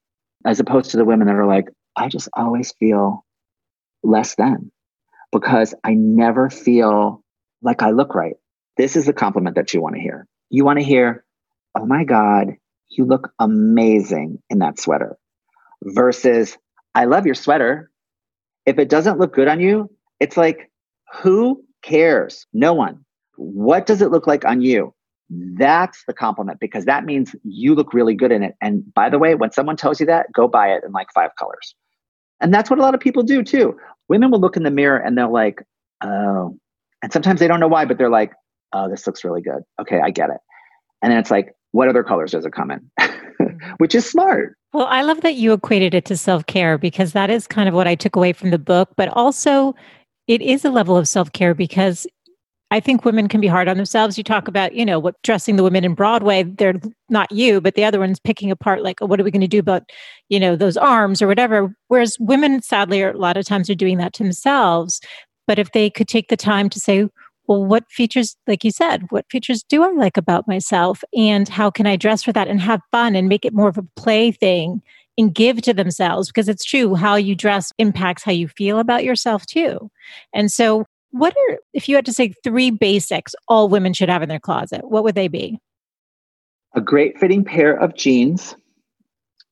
[0.46, 3.26] as opposed to the women that are like, I just always feel
[4.04, 4.72] less than
[5.32, 7.24] because I never feel
[7.62, 8.36] like I look right.
[8.78, 10.28] This is the compliment that you want to hear.
[10.50, 11.26] You want to hear,
[11.76, 12.56] oh my God,
[12.90, 15.18] you look amazing in that sweater,
[15.84, 16.58] versus,
[16.96, 17.92] I love your sweater.
[18.66, 20.72] If it doesn't look good on you, it's like,
[21.22, 22.46] who cares?
[22.54, 23.04] No one.
[23.36, 24.94] What does it look like on you?
[25.30, 28.56] That's the compliment because that means you look really good in it.
[28.62, 31.32] And by the way, when someone tells you that, go buy it in like five
[31.38, 31.76] colors.
[32.40, 33.78] And that's what a lot of people do too.
[34.10, 35.64] Women will look in the mirror and they're like,
[36.04, 36.58] oh,
[37.04, 38.34] and sometimes they don't know why, but they're like,
[38.74, 39.64] oh, this looks really good.
[39.80, 40.38] Okay, I get it.
[41.02, 42.90] And then it's like, what other colors does it come in?
[43.78, 44.56] Which is smart.
[44.74, 47.76] Well, I love that you equated it to self care because that is kind of
[47.76, 49.76] what I took away from the book, but also
[50.28, 52.08] it is a level of self care because
[52.70, 54.18] I think women can be hard on themselves.
[54.18, 56.76] You talk about, you know, what dressing the women in Broadway, they're
[57.10, 59.48] not you, but the other one's picking apart, like, oh, what are we going to
[59.48, 59.90] do about,
[60.28, 61.74] you know, those arms or whatever.
[61.88, 65.00] Whereas women, sadly, are, a lot of times are doing that to themselves.
[65.48, 67.08] But if they could take the time to say,
[67.48, 71.04] well, what features, like you said, what features do I like about myself?
[71.18, 73.78] And how can I dress for that and have fun and make it more of
[73.78, 74.82] a play thing
[75.18, 76.28] and give to themselves?
[76.28, 79.90] Because it's true, how you dress impacts how you feel about yourself too.
[80.34, 84.22] And so, what are, if you had to say three basics all women should have
[84.22, 85.60] in their closet, what would they be?
[86.76, 88.56] A great fitting pair of jeans.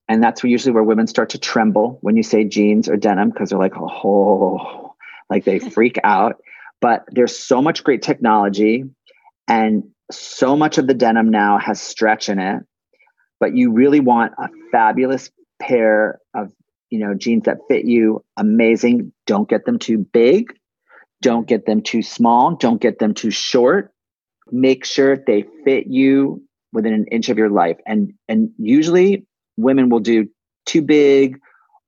[0.07, 3.49] And that's usually where women start to tremble when you say jeans or denim because
[3.49, 4.93] they're like, oh,
[5.29, 6.35] like they freak out.
[6.81, 8.83] But there's so much great technology,
[9.47, 12.61] and so much of the denim now has stretch in it.
[13.39, 16.51] But you really want a fabulous pair of
[16.91, 19.13] you know jeans that fit you amazing.
[19.25, 20.53] Don't get them too big.
[21.21, 22.55] Don't get them too small.
[22.55, 23.91] Don't get them too short.
[24.51, 27.77] Make sure they fit you within an inch of your life.
[27.85, 29.25] And and usually
[29.57, 30.27] women will do
[30.65, 31.39] too big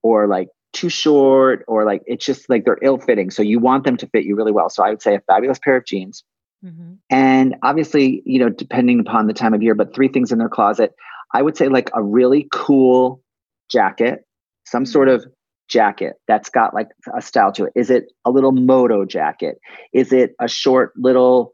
[0.02, 3.30] or like too short or like it's just like they're ill fitting.
[3.32, 4.70] So you want them to fit you really well.
[4.70, 6.24] So I would say a fabulous pair of jeans.
[6.63, 6.94] Mm-hmm.
[7.10, 10.50] And obviously, you know, depending upon the time of year, but three things in their
[10.50, 10.94] closet.
[11.34, 13.22] I would say like a really cool
[13.70, 14.26] jacket,
[14.66, 14.92] some mm-hmm.
[14.92, 15.26] sort of
[15.68, 17.74] jacket that's got like a style to it.
[17.76, 19.60] Is it a little moto jacket?
[19.94, 21.54] Is it a short little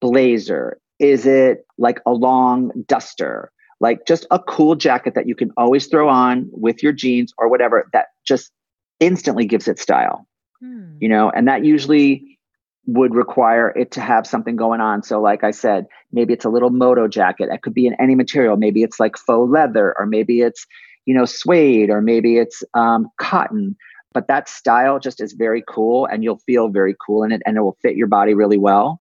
[0.00, 0.78] blazer?
[0.98, 3.50] Is it like a long duster?
[3.80, 7.48] Like just a cool jacket that you can always throw on with your jeans or
[7.48, 8.52] whatever that just
[9.00, 10.26] instantly gives it style.
[10.60, 10.96] Hmm.
[11.00, 12.38] You know, and that usually
[12.86, 15.02] would require it to have something going on.
[15.02, 17.48] So, like I said, maybe it's a little moto jacket.
[17.50, 18.56] It could be in any material.
[18.56, 20.66] Maybe it's like faux leather, or maybe it's,
[21.06, 23.76] you know, suede, or maybe it's um, cotton.
[24.12, 27.56] But that style just is very cool, and you'll feel very cool in it, and
[27.56, 29.00] it will fit your body really well.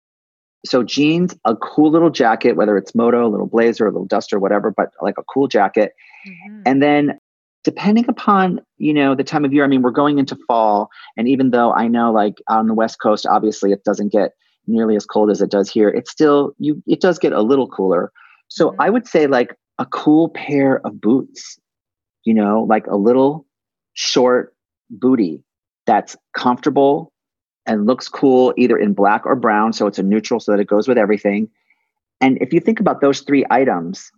[0.64, 4.38] So, jeans, a cool little jacket, whether it's moto, a little blazer, a little duster,
[4.38, 5.92] whatever, but like a cool jacket.
[6.26, 6.62] Mm-hmm.
[6.66, 7.18] And then
[7.64, 11.28] depending upon you know the time of year i mean we're going into fall and
[11.28, 14.32] even though i know like on the west coast obviously it doesn't get
[14.66, 17.68] nearly as cold as it does here it still you it does get a little
[17.68, 18.12] cooler
[18.48, 18.80] so mm-hmm.
[18.80, 21.58] i would say like a cool pair of boots
[22.24, 23.46] you know like a little
[23.94, 24.54] short
[24.90, 25.44] booty
[25.86, 27.12] that's comfortable
[27.66, 30.66] and looks cool either in black or brown so it's a neutral so that it
[30.66, 31.48] goes with everything.
[32.20, 34.10] And if you think about those three items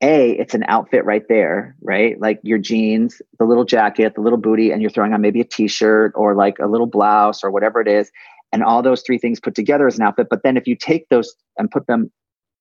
[0.00, 2.20] a it's an outfit right there right?
[2.20, 5.44] Like your jeans the little jacket the little booty and you're throwing on maybe a
[5.44, 8.10] t-shirt or like a little blouse or whatever it is.
[8.52, 10.28] And all those three things put together as an outfit.
[10.30, 12.10] But then if you take those and put them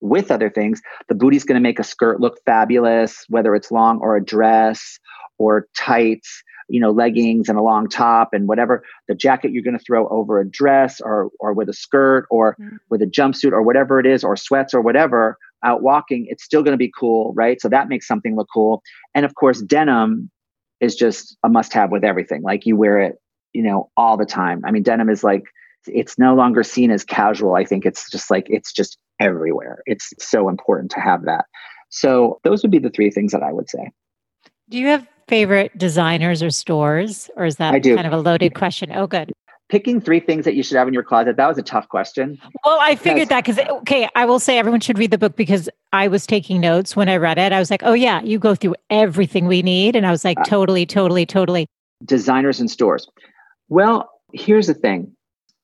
[0.01, 3.99] with other things the booty's going to make a skirt look fabulous whether it's long
[3.99, 4.99] or a dress
[5.37, 9.77] or tights you know leggings and a long top and whatever the jacket you're going
[9.77, 12.75] to throw over a dress or or with a skirt or mm-hmm.
[12.89, 16.61] with a jumpsuit or whatever it is or sweats or whatever out walking, it's still
[16.61, 17.61] going to be cool, right?
[17.61, 18.81] So that makes something look cool.
[19.15, 20.29] And of course, denim
[20.79, 22.41] is just a must have with everything.
[22.41, 23.15] Like you wear it,
[23.53, 24.61] you know, all the time.
[24.65, 25.43] I mean, denim is like,
[25.87, 27.55] it's no longer seen as casual.
[27.55, 29.83] I think it's just like, it's just everywhere.
[29.85, 31.45] It's so important to have that.
[31.89, 33.91] So those would be the three things that I would say.
[34.69, 38.91] Do you have favorite designers or stores, or is that kind of a loaded question?
[38.93, 39.31] Oh, good
[39.69, 42.37] picking three things that you should have in your closet that was a tough question
[42.65, 45.69] well i figured that because okay i will say everyone should read the book because
[45.93, 48.55] i was taking notes when i read it i was like oh yeah you go
[48.55, 51.67] through everything we need and i was like uh, totally totally totally
[52.05, 53.07] designers and stores
[53.69, 55.11] well here's the thing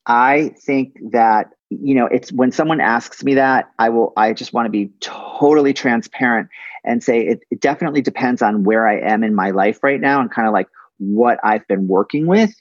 [0.05, 1.47] i think that
[1.81, 4.91] you know it's when someone asks me that i will i just want to be
[4.99, 6.49] totally transparent
[6.83, 10.19] and say it, it definitely depends on where i am in my life right now
[10.21, 10.67] and kind of like
[10.99, 12.53] what i've been working with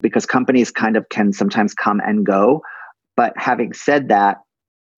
[0.00, 2.62] because companies kind of can sometimes come and go.
[3.16, 4.38] But having said that,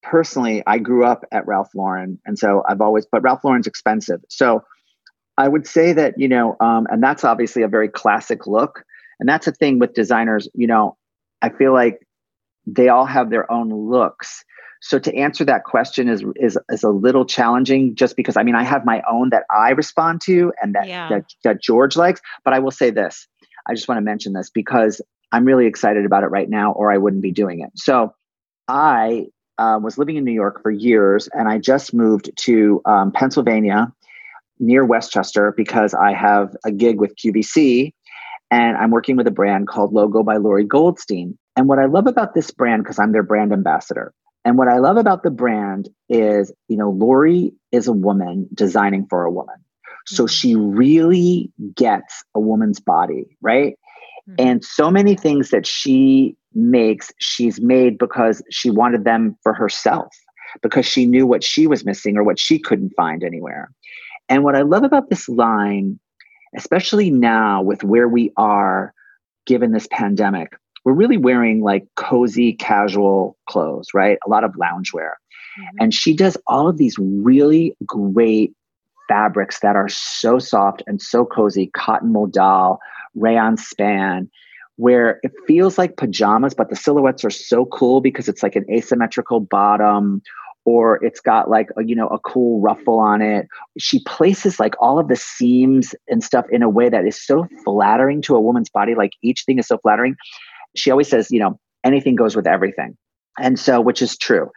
[0.03, 2.19] personally, I grew up at Ralph Lauren.
[2.27, 4.21] And so I've always, but Ralph Lauren's expensive.
[4.29, 4.63] So
[5.39, 8.85] I would say that, you know, um, and that's obviously a very classic look.
[9.19, 10.97] And that's a thing with designers, you know,
[11.43, 12.07] I feel like
[12.75, 14.45] they all have their own looks.
[14.83, 18.55] So to answer that question is is is a little challenging just because I mean
[18.55, 21.09] I have my own that I respond to and that yeah.
[21.11, 23.27] that, that George likes, but I will say this.
[23.69, 25.03] I just want to mention this because
[25.33, 27.71] I'm really excited about it right now, or I wouldn't be doing it.
[27.77, 28.15] So
[28.69, 29.27] I
[29.59, 33.93] uh, was living in New York for years, and I just moved to um, Pennsylvania
[34.59, 37.93] near West Chester because I have a gig with QVC
[38.51, 41.39] and I'm working with a brand called Logo by Lori Goldstein.
[41.61, 44.15] And what I love about this brand, because I'm their brand ambassador,
[44.47, 49.07] and what I love about the brand is, you know, Lori is a woman designing
[49.11, 49.57] for a woman.
[50.07, 50.33] So mm-hmm.
[50.33, 53.79] she really gets a woman's body, right?
[54.27, 54.35] Mm-hmm.
[54.39, 60.17] And so many things that she makes, she's made because she wanted them for herself,
[60.63, 63.71] because she knew what she was missing or what she couldn't find anywhere.
[64.31, 66.01] And what I love about this line,
[66.57, 68.95] especially now with where we are
[69.45, 74.19] given this pandemic, we're really wearing like cozy casual clothes, right?
[74.27, 75.13] A lot of loungewear.
[75.59, 75.77] Mm-hmm.
[75.81, 78.55] And she does all of these really great
[79.09, 82.79] fabrics that are so soft and so cozy cotton modal,
[83.15, 84.31] rayon span,
[84.77, 88.65] where it feels like pajamas, but the silhouettes are so cool because it's like an
[88.71, 90.23] asymmetrical bottom
[90.65, 94.75] or it's got like a, you know a cool ruffle on it she places like
[94.79, 98.41] all of the seams and stuff in a way that is so flattering to a
[98.41, 100.15] woman's body like each thing is so flattering
[100.77, 102.97] she always says you know anything goes with everything.
[103.39, 104.51] And so which is true.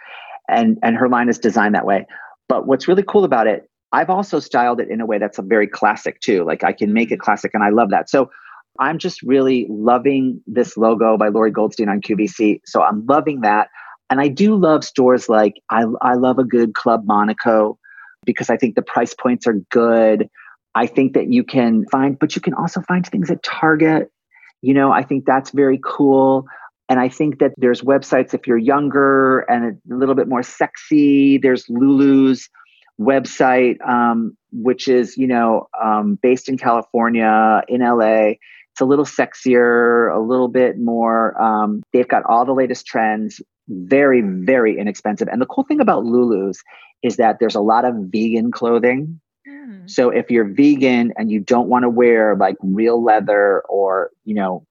[0.50, 2.06] And and her line is designed that way.
[2.50, 5.44] But what's really cool about it i've also styled it in a way that's a
[5.44, 6.44] very classic too.
[6.44, 7.24] Like i can make it mm-hmm.
[7.24, 8.10] classic and i love that.
[8.10, 8.30] So
[8.80, 13.70] i'm just really loving this logo by lori goldstein on qvc so i'm loving that.
[14.10, 17.78] And i do love stores like i, I love a good club monaco
[18.26, 20.30] because i think the price points are good.
[20.76, 24.12] I think that you can find but you can also find things at target
[24.64, 26.48] you know i think that's very cool
[26.90, 31.38] and I think that there's websites if you're younger and a little bit more sexy.
[31.38, 32.50] There's Lulu's
[33.00, 38.34] website, um, which is, you know, um, based in California, in LA.
[38.72, 41.40] It's a little sexier, a little bit more.
[41.42, 45.28] Um, they've got all the latest trends, very, very inexpensive.
[45.28, 46.62] And the cool thing about Lulu's
[47.02, 49.20] is that there's a lot of vegan clothing.
[49.48, 49.90] Mm.
[49.90, 54.36] So if you're vegan and you don't want to wear like real leather or, you
[54.36, 54.66] know,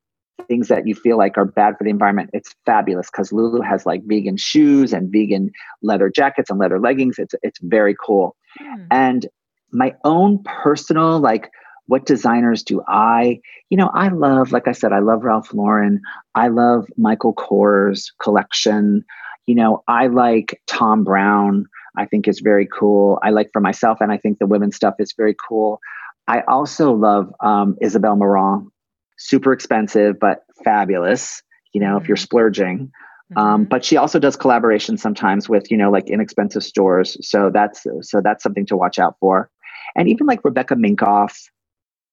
[0.48, 3.87] things that you feel like are bad for the environment, it's fabulous because Lulu has
[3.87, 5.50] like vegan shoes and vegan
[5.82, 7.18] leather jackets and leather leggings.
[7.18, 8.37] It's it's very cool.
[8.61, 8.87] Mm.
[8.90, 9.26] And
[9.70, 11.50] my own personal like
[11.87, 16.00] what designers do I, you know, I love, like I said, I love Ralph Lauren.
[16.35, 19.04] I love Michael Kors collection.
[19.46, 23.18] You know, I like Thom Browne, I think is very cool.
[23.22, 25.81] I like for myself, and I think the women's stuff is very cool.
[26.28, 28.72] I also love um, Isabel Marant
[29.22, 32.22] super expensive but fabulous you know if you're mm-hmm.
[32.22, 32.78] splurging
[33.37, 33.38] um, mm-hmm.
[33.38, 37.87] um, but she also does collaboration sometimes with you know like inexpensive stores so that's
[38.00, 39.48] so that's something to watch out for
[39.94, 41.37] and even like rebecca minkoff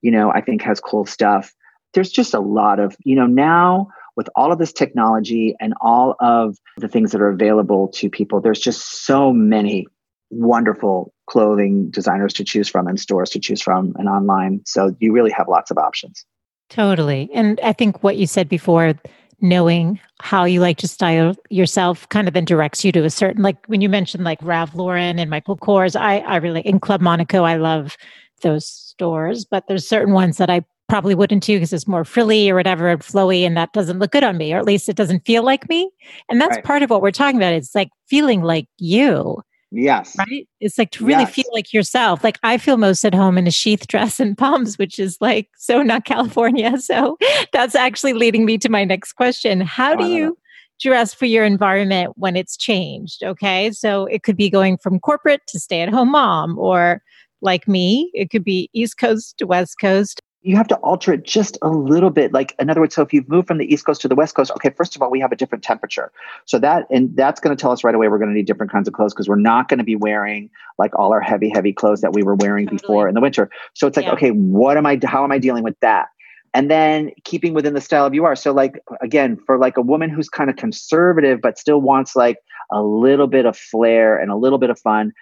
[0.01, 1.51] you know i think has cool stuff
[1.95, 3.87] there's just a lot of you know now
[4.19, 8.41] with all of this technology and all of the things that are available to people
[8.41, 9.87] there's just so many
[10.29, 15.11] wonderful clothing designers to choose from and stores to choose from and online so you
[15.11, 16.25] really have lots of options
[16.69, 17.29] Totally.
[17.33, 18.93] And I think what you said before,
[19.41, 23.41] knowing how you like to style yourself kind of then directs you to a certain
[23.41, 27.01] like when you mentioned like Ralph Lauren and Michael Kors, I I really in Club
[27.01, 27.97] Monaco, I love
[28.41, 32.49] those stores, but there's certain ones that I probably wouldn't do because it's more frilly
[32.49, 34.95] or whatever and flowy and that doesn't look good on me or at least it
[34.95, 35.89] doesn't feel like me
[36.29, 36.65] and that's right.
[36.65, 40.15] part of what we're talking about it's like feeling like you Yes.
[40.17, 40.47] Right?
[40.59, 41.33] It's like to really yes.
[41.33, 42.23] feel like yourself.
[42.23, 45.49] Like I feel most at home in a sheath dress and pumps, which is like
[45.57, 46.75] so not California.
[46.79, 47.17] So
[47.53, 49.61] that's actually leading me to my next question.
[49.61, 50.37] How do you
[50.79, 53.21] dress for your environment when it's changed?
[53.23, 53.71] Okay.
[53.71, 57.03] So it could be going from corporate to stay at home mom, or
[57.41, 61.23] like me, it could be East Coast to West Coast you have to alter it
[61.23, 62.31] just a little bit.
[62.31, 64.35] Like, in other words, so if you've moved from the East Coast to the West
[64.35, 66.11] Coast, okay, first of all, we have a different temperature.
[66.45, 68.71] So that, and that's going to tell us right away we're going to need different
[68.71, 71.73] kinds of clothes because we're not going to be wearing like all our heavy, heavy
[71.73, 72.79] clothes that we were wearing totally.
[72.79, 73.49] before in the winter.
[73.73, 74.13] So it's like, yeah.
[74.13, 76.07] okay, what am I, how am I dealing with that?
[76.53, 78.35] And then keeping within the style of you are.
[78.35, 82.37] So, like, again, for like a woman who's kind of conservative, but still wants like
[82.71, 85.13] a little bit of flair and a little bit of fun,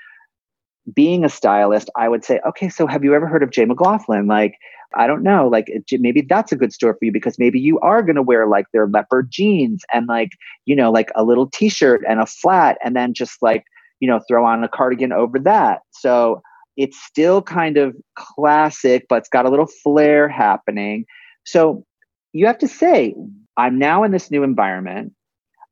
[0.93, 4.28] being a stylist, I would say, okay, so have you ever heard of J.McLaughlin?
[4.28, 4.58] Like,
[4.95, 8.02] I don't know, like maybe that's a good store for you because maybe you are
[8.02, 10.30] going to wear like their leopard jeans and like,
[10.65, 13.65] you know, like a little t shirt and a flat and then just like,
[14.00, 15.82] you know, throw on a cardigan over that.
[15.91, 16.41] So
[16.78, 21.06] it's still kind of classic, but it's got a little flair happening.
[21.45, 21.84] So
[22.32, 23.13] you have to say,
[23.58, 25.13] I'm now in this new environment.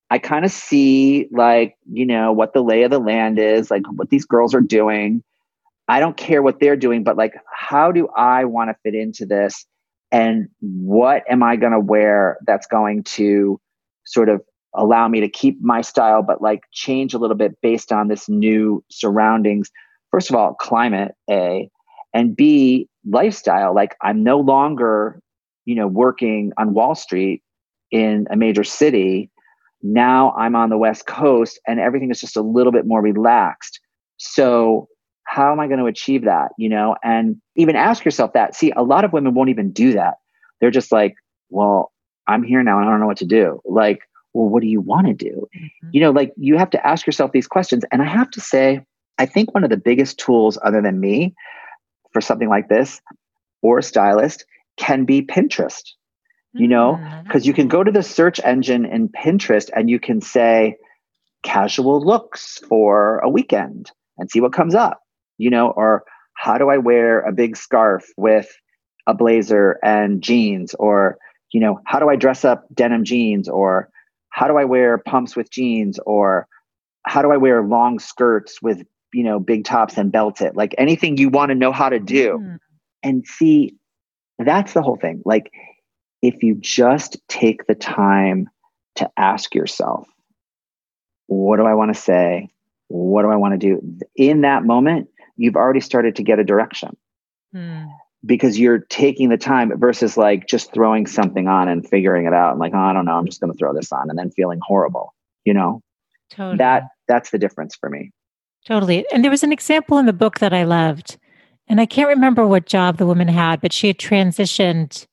[0.09, 3.83] I kind of see like, you know, what the lay of the land is, like
[3.91, 5.23] what these girls are doing.
[5.87, 9.25] I don't care what they're doing, but like, how do I want to fit into
[9.25, 9.65] this?
[10.11, 13.59] And what am I going to wear that's going to
[14.05, 14.41] sort of
[14.75, 18.29] allow me to keep my style, but like change a little bit based on this
[18.29, 19.71] new surroundings?
[20.11, 21.69] First of all, climate, A,
[22.13, 23.75] and B, lifestyle.
[23.75, 25.19] Like, I'm no longer,
[25.65, 27.43] you know, working on Wall Street
[27.91, 29.29] in a major city.
[29.85, 33.79] Now I'm on the West Coast and everything is just a little bit more relaxed.
[34.17, 34.87] So
[35.25, 36.49] how am I going to achieve that?
[36.57, 38.55] You know, and even ask yourself that.
[38.55, 40.15] See, a lot of women won't even do that.
[40.59, 41.15] They're just like,
[41.49, 41.91] well,
[42.27, 43.61] I'm here now and I don't know what to do.
[43.65, 43.99] Like,
[44.33, 45.47] well, what do you want to do?
[45.55, 45.89] Mm-hmm.
[45.91, 47.83] You know, like you have to ask yourself these questions.
[47.91, 48.81] And I have to say,
[49.17, 51.35] I think one of the biggest tools, other than me,
[52.11, 53.01] for something like this
[53.61, 54.45] or a stylist
[54.77, 55.83] can be Pinterest.
[56.57, 59.99] You know, because mm, you can go to the search engine in Pinterest and you
[59.99, 60.77] can say
[61.43, 65.01] casual looks for a weekend and see what comes up,
[65.37, 66.03] you know, or
[66.33, 68.47] how do I wear a big scarf with
[69.07, 70.73] a blazer and jeans?
[70.75, 71.17] Or
[71.51, 73.47] you know how do i dress up denim jeans?
[73.47, 73.89] Or
[74.29, 75.99] how do i wear pumps with jeans?
[75.99, 76.47] Or
[77.05, 78.83] how do i wear long skirts with
[79.13, 80.55] you know big tops and belt it?
[80.55, 82.39] Like anything you want to know how to do.
[82.41, 82.57] Mm.
[83.03, 83.75] and see
[84.39, 85.21] that's the whole thing.
[85.25, 85.51] Like
[86.21, 88.49] if you just take the time
[88.95, 90.07] to ask yourself
[91.27, 92.49] what do i want to say?
[92.87, 93.97] What do i want to do?
[94.15, 96.95] In that moment you've already started to get a direction.
[97.53, 97.89] Mm
[98.25, 102.49] because you're taking the time versus like just throwing something on and figuring it out
[102.51, 104.31] and like oh, i don't know i'm just going to throw this on and then
[104.31, 105.13] feeling horrible
[105.45, 105.81] you know?
[106.31, 106.57] Totally.
[106.57, 108.11] that that's the difference for me.
[108.65, 109.05] Totally.
[109.13, 111.17] And there was an example in the book that i loved
[111.67, 115.05] and i can't remember what job the woman had but she had transitioned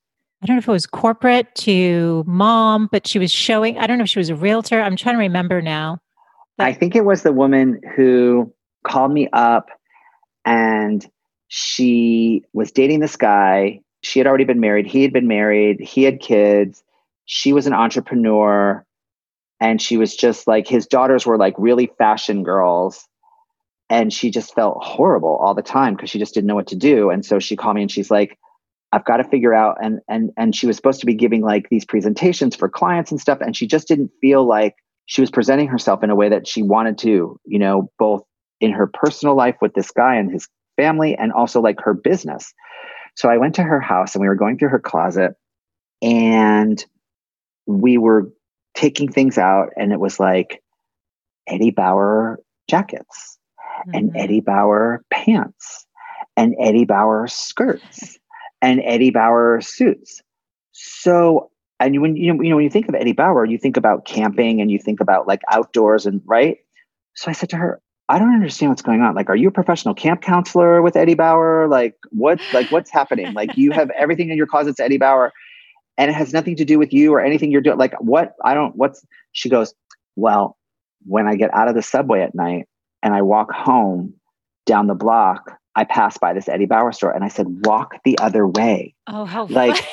[0.42, 3.98] i don't know if it was corporate to mom but she was showing i don't
[3.98, 5.98] know if she was a realtor i'm trying to remember now
[6.56, 8.52] but- i think it was the woman who
[8.84, 9.68] called me up
[10.44, 11.06] and
[11.54, 13.80] she was dating this guy.
[14.02, 14.86] She had already been married.
[14.86, 15.80] He had been married.
[15.80, 16.82] He had kids.
[17.26, 18.84] She was an entrepreneur.
[19.60, 23.06] And she was just like, his daughters were like really fashion girls.
[23.90, 26.76] And she just felt horrible all the time because she just didn't know what to
[26.76, 27.10] do.
[27.10, 28.38] And so she called me and she's like,
[28.92, 31.68] I've got to figure out and and and she was supposed to be giving like
[31.70, 34.74] these presentations for clients and stuff and she just didn't feel like
[35.06, 38.22] she was presenting herself in a way that she wanted to, you know, both
[38.60, 42.52] in her personal life with this guy and his family and also like her business.
[43.16, 45.32] So I went to her house and we were going through her closet
[46.00, 46.84] and
[47.66, 48.30] we were
[48.74, 50.62] taking things out and it was like
[51.46, 52.38] Eddie Bauer
[52.68, 53.38] jackets
[53.80, 53.94] mm-hmm.
[53.94, 55.86] and Eddie Bauer pants
[56.36, 58.18] and Eddie Bauer skirts
[58.62, 60.22] and Eddie Bauer suits.
[60.70, 61.50] So
[61.80, 64.04] and when you know, you know when you think of Eddie Bauer, you think about
[64.04, 66.58] camping and you think about like outdoors and right.
[67.14, 69.14] So I said to her, I don't understand what's going on.
[69.14, 71.68] Like, are you a professional camp counselor with Eddie Bauer?
[71.68, 72.40] Like, what?
[72.52, 73.32] Like, what's happening?
[73.32, 75.32] Like, you have everything in your closet's Eddie Bauer,
[75.98, 77.78] and it has nothing to do with you or anything you're doing.
[77.78, 78.34] Like, what?
[78.44, 78.76] I don't.
[78.76, 79.04] What's?
[79.32, 79.74] She goes,
[80.16, 80.56] well,
[81.04, 82.68] when I get out of the subway at night
[83.02, 84.14] and I walk home
[84.66, 88.18] down the block, I passed by this Eddie Bauer store, and I said, walk the
[88.18, 88.94] other way.
[89.06, 89.84] Oh, how like.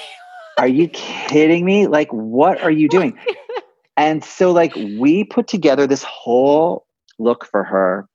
[0.59, 1.87] are you kidding me?
[1.87, 3.17] Like, what are you doing?
[3.97, 6.85] and so, like, we put together this whole
[7.17, 8.07] look for her.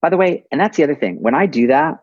[0.00, 1.20] By the way, and that's the other thing.
[1.20, 2.02] When I do that,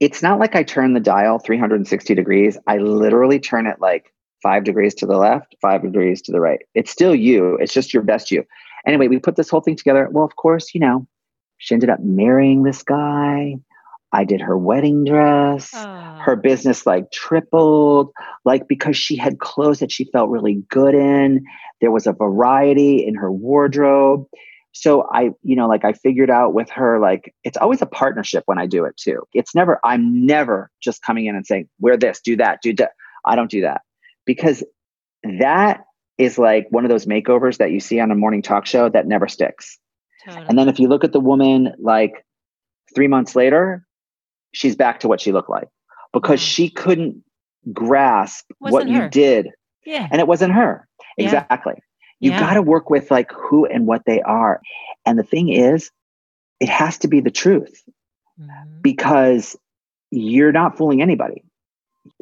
[0.00, 2.58] it's not like I turn the dial 360 degrees.
[2.66, 4.12] I literally turn it like
[4.42, 6.60] five degrees to the left, five degrees to the right.
[6.74, 7.56] It's still you.
[7.56, 8.44] It's just your best you.
[8.86, 10.08] Anyway, we put this whole thing together.
[10.10, 11.06] Well, of course, you know,
[11.58, 13.54] she ended up marrying this guy.
[14.14, 15.70] I did her wedding dress.
[15.74, 16.18] Oh.
[16.24, 18.12] Her business like tripled,
[18.44, 21.44] like because she had clothes that she felt really good in.
[21.80, 24.26] There was a variety in her wardrobe
[24.74, 28.42] so i you know like i figured out with her like it's always a partnership
[28.46, 31.96] when i do it too it's never i'm never just coming in and saying wear
[31.96, 32.90] this do that do that
[33.24, 33.82] i don't do that
[34.26, 34.62] because
[35.38, 35.84] that
[36.18, 39.06] is like one of those makeovers that you see on a morning talk show that
[39.06, 39.78] never sticks
[40.24, 40.46] totally.
[40.48, 42.24] and then if you look at the woman like
[42.94, 43.86] three months later
[44.54, 45.68] she's back to what she looked like
[46.12, 46.46] because yeah.
[46.46, 47.22] she couldn't
[47.72, 49.04] grasp what her.
[49.04, 49.48] you did
[49.84, 50.86] yeah and it wasn't her
[51.16, 51.24] yeah.
[51.26, 51.74] exactly
[52.24, 52.40] you yeah.
[52.40, 54.62] got to work with like who and what they are.
[55.04, 55.90] And the thing is,
[56.58, 57.82] it has to be the truth
[58.40, 58.80] mm-hmm.
[58.80, 59.56] because
[60.10, 61.44] you're not fooling anybody.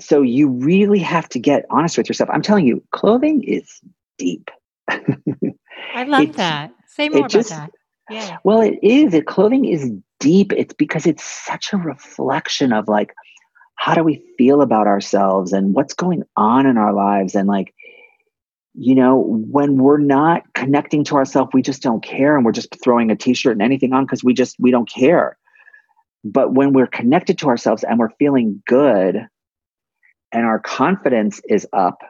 [0.01, 2.31] So you really have to get honest with yourself.
[2.33, 3.81] I'm telling you, clothing is
[4.19, 4.51] deep.
[4.89, 6.73] I love that.
[6.89, 7.71] Say more just, about
[8.09, 8.15] that.
[8.15, 8.39] Yeah.
[8.43, 9.15] Well, it is.
[9.15, 9.89] It, clothing is
[10.23, 10.53] deep.
[10.53, 13.13] It's because it's such a reflection of like,
[13.75, 17.35] how do we feel about ourselves and what's going on in our lives?
[17.35, 17.75] And like,
[18.75, 22.81] you know, when we're not connecting to ourselves, we just don't care and we're just
[22.83, 25.37] throwing a t-shirt and anything on because we just we don't care.
[26.25, 29.27] But when we're connected to ourselves and we're feeling good
[30.31, 32.03] and our confidence is up,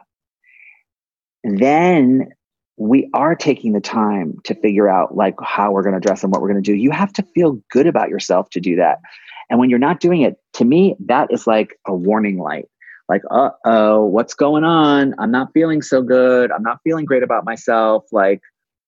[1.43, 2.29] then
[2.77, 6.31] we are taking the time to figure out like how we're going to dress and
[6.31, 6.75] what we're going to do.
[6.75, 8.99] You have to feel good about yourself to do that.
[9.49, 12.67] And when you're not doing it, to me, that is like a warning light
[13.09, 15.13] like, uh oh, what's going on?
[15.19, 16.51] I'm not feeling so good.
[16.51, 18.05] I'm not feeling great about myself.
[18.11, 18.41] Like,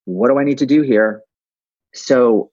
[0.04, 1.22] what do I need to do here?
[1.94, 2.50] So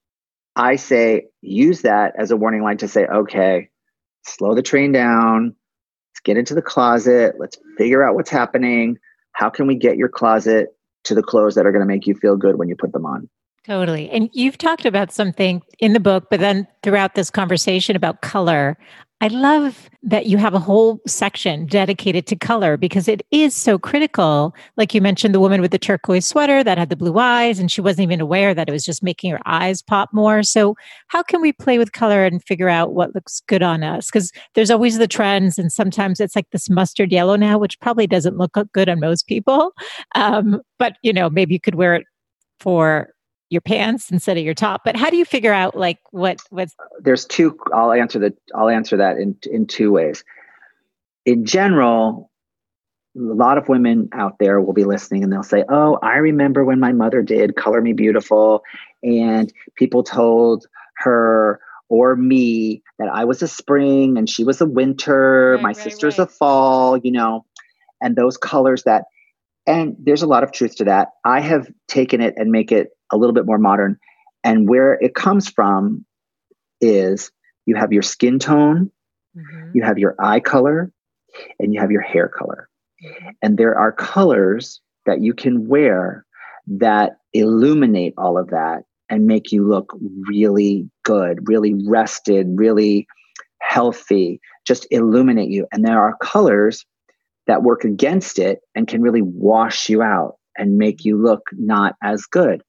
[0.56, 3.70] I say, use that as a warning light to say, okay,
[4.26, 5.56] slow the train down.
[6.12, 7.36] Let's get into the closet.
[7.40, 8.98] Let's figure out what's happening.
[9.32, 10.68] How can we get your closet
[11.04, 13.06] to the clothes that are going to make you feel good when you put them
[13.06, 13.30] on?
[13.66, 14.10] Totally.
[14.10, 18.78] And you've talked about something in the book, but then throughout this conversation about color.
[19.24, 23.80] I love that you have a whole section dedicated to color because it is so
[23.80, 24.54] critical.
[24.76, 27.72] Like you mentioned, the woman with the turquoise sweater that had the blue eyes, and
[27.72, 30.44] she wasn't even aware that it was just making her eyes pop more.
[30.44, 30.76] So,
[31.08, 34.08] how can we play with color and figure out what looks good on us?
[34.08, 38.08] Because there's always the trends, and sometimes it's like this mustard yellow now, which probably
[38.08, 39.72] doesn't look good on most people.
[40.16, 42.06] Um, but, you know, maybe you could wear it
[42.60, 43.14] for
[43.50, 46.76] your pants instead of your top but how do you figure out like what what's
[47.00, 50.24] there's two i'll answer that i'll answer that in in two ways
[51.26, 52.32] in general
[53.16, 56.64] a lot of women out there will be listening and they'll say oh i remember
[56.64, 58.64] when my mother did color me beautiful
[59.04, 60.66] and people told
[60.96, 65.70] her or me that i was a spring and she was a winter right, my
[65.70, 66.28] right, sister's right.
[66.28, 67.46] a fall you know
[68.02, 69.04] and those colors that
[69.68, 72.93] and there's a lot of truth to that i have taken it and make it
[73.14, 73.98] a little bit more modern.
[74.44, 76.06] And where it comes from
[76.82, 77.32] is
[77.66, 78.92] you have your skin tone,
[79.38, 79.72] mm-hmm.
[79.74, 80.92] you have your eye color,
[81.60, 82.70] and you have your hair color.
[83.06, 83.30] Mm-hmm.
[83.42, 86.26] And there are colors that you can wear
[86.68, 89.94] that illuminate all of that and make you look
[90.28, 93.06] really good, really rested, really
[93.62, 95.68] healthy, just illuminate you.
[95.72, 96.86] And there are colors
[97.48, 101.96] that work against it and can really wash you out and make you look not
[102.02, 102.62] as good.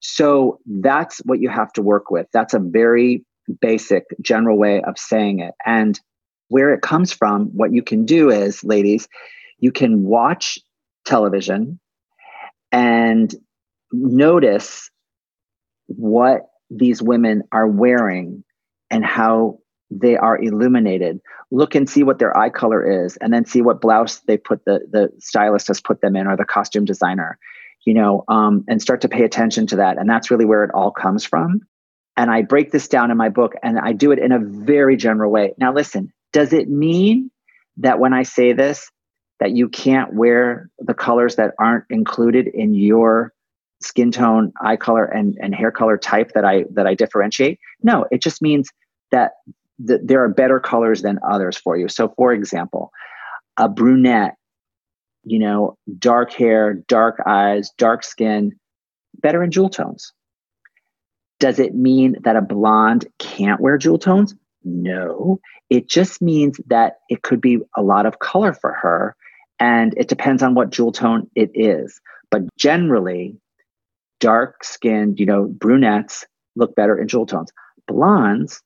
[0.00, 2.26] So that's what you have to work with.
[2.32, 3.24] That's a very
[3.60, 5.54] basic, general way of saying it.
[5.64, 6.00] And
[6.48, 9.08] where it comes from, what you can do is, ladies,
[9.58, 10.58] you can watch
[11.04, 11.78] television
[12.72, 13.34] and
[13.92, 14.90] notice
[15.86, 18.44] what these women are wearing
[18.90, 19.58] and how
[19.90, 21.20] they are illuminated.
[21.50, 24.64] Look and see what their eye color is, and then see what blouse they put
[24.64, 27.38] the the stylist has put them in or the costume designer
[27.84, 29.98] you know, um, and start to pay attention to that.
[29.98, 31.60] And that's really where it all comes from.
[32.16, 34.96] And I break this down in my book and I do it in a very
[34.96, 35.54] general way.
[35.58, 37.30] Now, listen, does it mean
[37.78, 38.90] that when I say this,
[39.38, 43.32] that you can't wear the colors that aren't included in your
[43.82, 47.58] skin tone, eye color, and, and hair color type that I that I differentiate?
[47.82, 48.68] No, it just means
[49.10, 49.32] that
[49.86, 51.88] th- there are better colors than others for you.
[51.88, 52.90] So, for example,
[53.56, 54.34] a brunette
[55.30, 58.52] you know, dark hair, dark eyes, dark skin,
[59.22, 60.12] better in jewel tones.
[61.38, 64.34] Does it mean that a blonde can't wear jewel tones?
[64.64, 65.38] No.
[65.70, 69.14] It just means that it could be a lot of color for her.
[69.60, 72.00] And it depends on what jewel tone it is.
[72.32, 73.36] But generally,
[74.18, 76.26] dark skinned, you know, brunettes
[76.56, 77.52] look better in jewel tones.
[77.86, 78.60] Blondes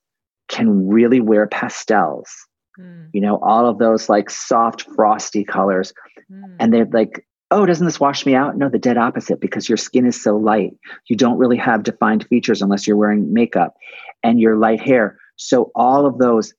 [0.48, 2.30] can really wear pastels
[2.78, 3.08] mm.
[3.12, 5.92] you know, all of those like soft, frosty colors.
[6.30, 6.56] Mm.
[6.60, 8.56] And they're like, oh, doesn't this wash me out?
[8.56, 10.72] No, the dead opposite, because your skin is so light.
[11.08, 13.74] You don't really have defined features unless you're wearing makeup
[14.22, 15.18] and your light hair.
[15.36, 16.52] So all of those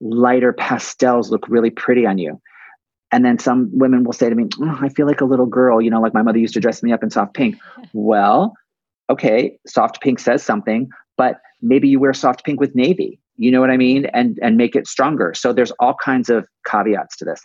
[0.00, 2.40] lighter pastels look really pretty on you.
[3.12, 5.80] And then some women will say to me, oh, I feel like a little girl,
[5.80, 7.56] you know, like my mother used to dress me up in soft pink.
[7.92, 8.54] well,
[9.08, 13.60] okay, soft pink says something, but maybe you wear soft pink with navy you know
[13.60, 14.06] what i mean?
[14.06, 15.34] And and make it stronger.
[15.34, 17.40] So there's all kinds of caveats to this.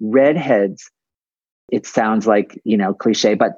[0.00, 0.90] Redheads
[1.70, 3.52] it sounds like you know cliche but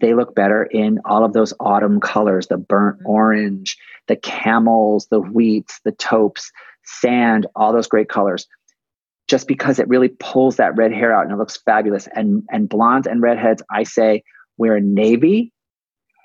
[0.00, 3.06] they look better in all of those autumn colors the burnt mm-hmm.
[3.10, 3.76] orange
[4.08, 6.50] the camels the wheats the taupes
[6.84, 8.46] sand all those great colors.
[9.28, 12.08] Just because it really pulls that red hair out and it looks fabulous.
[12.14, 14.22] And and blondes and redheads i say
[14.58, 15.52] wear navy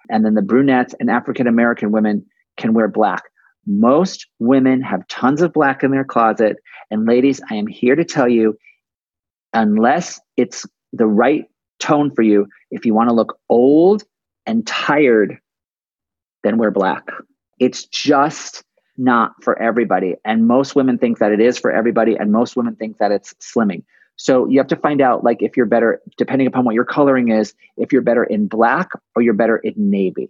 [0.10, 2.26] and then the brunettes and african american women
[2.58, 3.24] can wear black
[3.68, 6.58] most women have tons of black in their closet.
[6.90, 8.58] And ladies, I am here to tell you
[9.54, 11.46] unless it's the right
[11.80, 14.04] tone for you, if you want to look old
[14.46, 15.38] and tired,
[16.44, 17.04] then wear black.
[17.60, 18.64] It's just
[18.98, 20.16] not for everybody.
[20.26, 22.16] And most women think that it is for everybody.
[22.16, 23.84] And most women think that it's slimming.
[24.16, 27.30] So you have to find out, like, if you're better, depending upon what your coloring
[27.30, 30.30] is, if you're better in black or you're better in navy.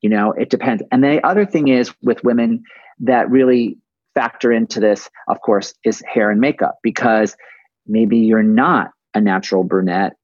[0.00, 0.82] You know, it depends.
[0.90, 2.64] And the other thing is with women
[3.00, 3.78] that really
[4.14, 7.36] factor into this, of course, is hair and makeup because
[7.86, 10.14] maybe you're not a natural brunette,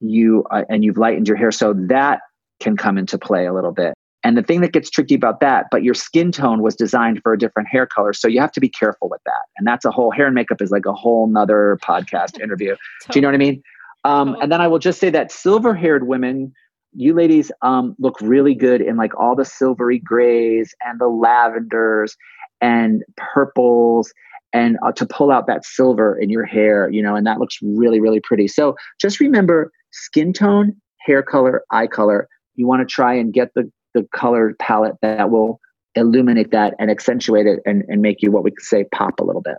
[0.00, 2.20] you uh, and you've lightened your hair, so that
[2.60, 3.94] can come into play a little bit.
[4.24, 7.32] And the thing that gets tricky about that, but your skin tone was designed for
[7.32, 8.12] a different hair color.
[8.12, 9.42] So you have to be careful with that.
[9.56, 12.70] And that's a whole hair and makeup is like a whole nother podcast interview.
[12.70, 13.12] totally.
[13.12, 13.62] Do you know what I mean?
[14.04, 14.42] Um, totally.
[14.42, 16.52] And then I will just say that silver haired women
[16.96, 22.16] you ladies um, look really good in like all the silvery grays and the lavenders
[22.60, 24.12] and purples
[24.52, 27.58] and uh, to pull out that silver in your hair you know and that looks
[27.62, 32.92] really really pretty so just remember skin tone hair color eye color you want to
[32.92, 35.60] try and get the the color palette that will
[35.94, 39.24] illuminate that and accentuate it and, and make you what we could say pop a
[39.24, 39.56] little bit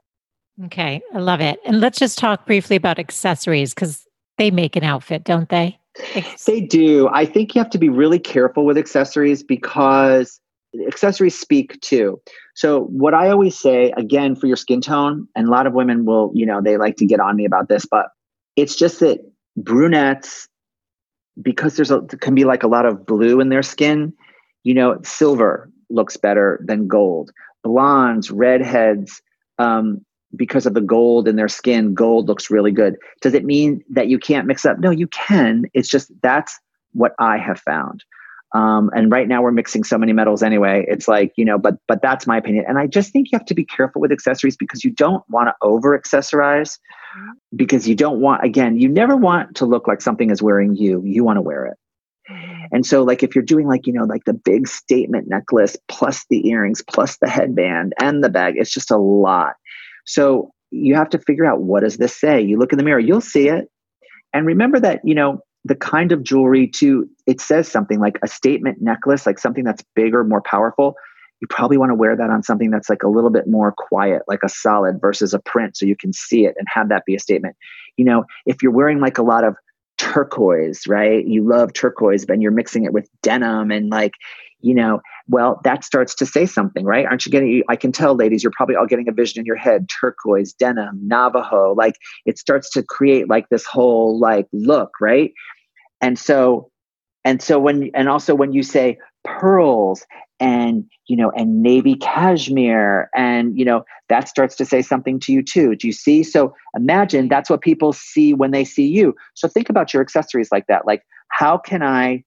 [0.66, 1.60] Okay, I love it.
[1.66, 4.08] And let's just talk briefly about accessories because
[4.38, 5.78] they make an outfit, don't they?
[6.46, 7.10] They do.
[7.10, 10.40] I think you have to be really careful with accessories because
[10.88, 12.22] accessories speak too.
[12.56, 16.06] So what I always say again for your skin tone, and a lot of women
[16.06, 18.08] will, you know, they like to get on me about this, but
[18.56, 19.20] it's just that
[19.56, 20.48] brunettes,
[21.42, 24.14] because there's a can be like a lot of blue in their skin,
[24.64, 27.32] you know, silver looks better than gold.
[27.64, 29.22] Blondes, redheads,
[29.60, 32.98] um, because of the gold in their skin, gold looks really good.
[33.22, 34.80] Does it mean that you can't mix up?
[34.80, 35.66] No, you can.
[35.74, 36.60] It's just that's
[36.94, 38.04] what I have found.
[38.56, 40.86] Um, and right now we're mixing so many metals anyway.
[40.88, 42.66] It's like, you know, but but that's my opinion.
[42.68, 45.50] And I just think you have to be careful with accessories because you don't want
[45.50, 46.80] to over accessorize
[47.56, 51.02] because you don't want again, you never want to look like something is wearing you.
[51.06, 51.78] You want to wear it.
[52.72, 56.26] And so like if you're doing like, you know, like the big statement necklace plus
[56.30, 59.54] the earrings plus the headband and the bag, it's just a lot.
[60.08, 62.42] So you have to figure out what does this say?
[62.42, 63.70] You look in the mirror, you'll see it.
[64.34, 68.28] And remember that, you know, the kind of jewelry too, it says something like a
[68.28, 70.96] statement necklace, like something that's bigger, more powerful.
[71.42, 74.24] You probably want to wear that on something that's like a little bit more quiet,
[74.28, 77.16] like a solid versus a print, so you can see it and have that be
[77.16, 77.56] a statement.
[77.96, 79.56] You know, if you're wearing like a lot of
[79.98, 81.26] turquoise, right?
[81.26, 84.14] You love turquoise, but you're mixing it with denim and like,
[84.62, 87.06] you know, well, that starts to say something, right?
[87.06, 89.56] Aren't you getting, I can tell, ladies, you're probably all getting a vision in your
[89.56, 91.74] head turquoise, denim, Navajo.
[91.74, 95.34] Like it starts to create like this whole like look, right?
[96.02, 96.72] And so,
[97.26, 100.06] and so when, and also when you say pearls
[100.40, 105.34] and you know and navy cashmere and you know that starts to say something to
[105.34, 109.16] you too do you see so imagine that's what people see when they see you
[109.34, 112.24] so think about your accessories like that like how can i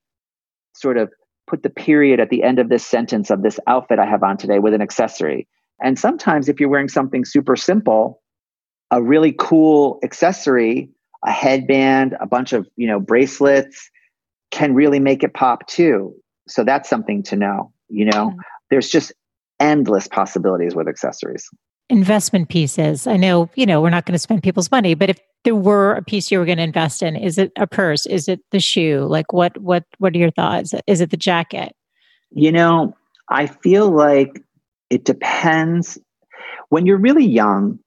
[0.75, 1.11] sort of
[1.51, 4.37] put the period at the end of this sentence of this outfit i have on
[4.37, 5.49] today with an accessory.
[5.83, 8.23] And sometimes if you're wearing something super simple
[8.93, 10.91] a really cool accessory
[11.25, 13.91] a headband a bunch of you know bracelets
[14.51, 16.15] can really make it pop too.
[16.49, 18.31] So that's something to know you know?
[18.31, 18.39] Mm-hmm.
[18.71, 19.13] there's just
[19.59, 21.49] endless possibilities with accessories
[21.91, 23.07] investment pieces.
[23.07, 25.95] I know you know we're not going to spend people's money but if there were
[25.95, 28.07] a piece you were going to invest in is it a purse?
[28.07, 29.07] Is it the shoe?
[29.09, 30.75] Like what what what are your thoughts?
[30.87, 31.75] Is it the jacket?
[32.31, 32.97] You know
[33.29, 34.43] i feel like
[34.89, 35.99] it depends.
[36.69, 37.79] When you're really young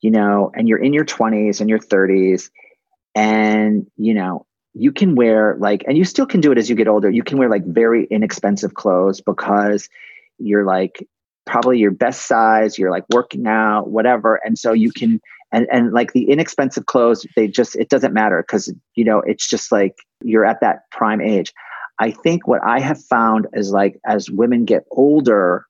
[0.00, 2.50] you know and you're in your 20s and your 30s
[3.16, 4.46] and you know
[4.78, 7.10] you can wear like, and you still can do it as you get older.
[7.10, 9.88] You can wear like very inexpensive clothes because
[10.38, 11.06] you're like
[11.48, 14.40] probably your best size, you're like working out, whatever.
[14.44, 15.20] And so you can,
[15.50, 19.48] and, and like the inexpensive clothes, they just, it doesn't matter because, you know, it's
[19.48, 21.52] just like you're at that prime age.
[21.98, 25.64] I think what I have found is like as women get older,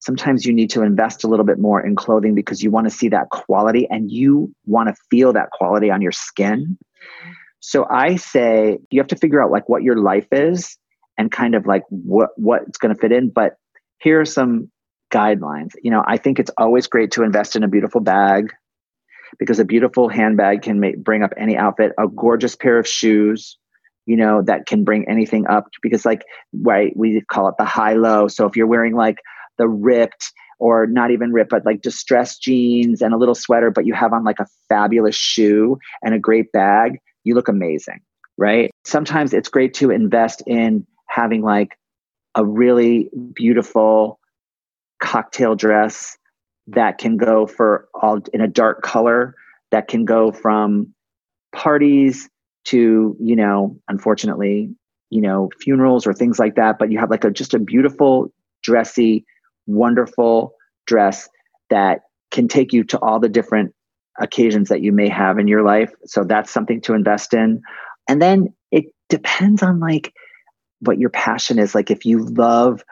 [0.00, 2.90] sometimes you need to invest a little bit more in clothing because you want to
[2.90, 6.76] see that quality and you want to feel that quality on your skin.
[7.60, 10.76] So I say you have to figure out like what your life is
[11.16, 13.30] and kind of like what what's going to fit in.
[13.30, 13.56] But
[14.00, 14.70] here are some
[15.14, 15.72] guidelines.
[15.82, 18.52] You know, I think it's always great to invest in a beautiful bag
[19.38, 21.92] because a beautiful handbag can make, bring up any outfit.
[21.98, 23.56] A gorgeous pair of shoes,
[24.06, 27.94] you know, that can bring anything up because like right we call it the high
[27.94, 28.28] low.
[28.28, 29.18] So if you're wearing like
[29.58, 33.86] the ripped or not even ripped, but like distressed jeans and a little sweater, but
[33.86, 38.00] you have on like a fabulous shoe and a great bag, you look amazing,
[38.36, 38.70] right?
[38.84, 41.78] Sometimes it's great to invest in having like
[42.34, 44.18] a really beautiful
[45.00, 46.16] cocktail dress
[46.66, 49.34] that can go for all in a dark color
[49.70, 50.94] that can go from
[51.54, 52.28] parties
[52.64, 54.70] to you know unfortunately
[55.10, 58.32] you know funerals or things like that but you have like a just a beautiful
[58.62, 59.24] dressy
[59.66, 60.54] wonderful
[60.86, 61.28] dress
[61.70, 63.74] that can take you to all the different
[64.20, 65.92] occasions that you may have in your life.
[66.06, 67.62] So that's something to invest in.
[68.08, 70.12] And then it depends on like
[70.80, 71.74] what your passion is.
[71.74, 72.84] Like if you love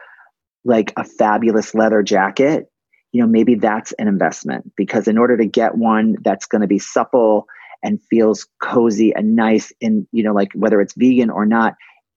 [0.65, 2.67] like a fabulous leather jacket,
[3.13, 6.69] you know, maybe that's an investment because in order to get one that's going to
[6.69, 7.47] be supple
[7.83, 11.75] and feels cozy and nice and you know like whether it's vegan or not,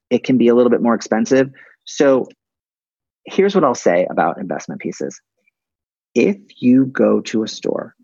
[0.10, 1.50] it can be a little bit more expensive.
[1.86, 2.28] So
[3.26, 5.20] here's what I'll say about investment pieces.
[6.14, 7.96] If you go to a store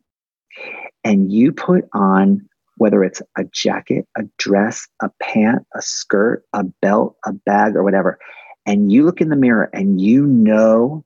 [1.03, 6.63] and you put on whether it's a jacket, a dress, a pant, a skirt, a
[6.81, 8.17] belt, a bag, or whatever,
[8.65, 11.03] and you look in the mirror and you know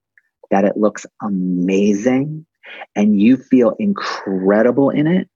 [0.52, 2.46] that it looks amazing
[2.96, 5.30] and you feel incredible in it,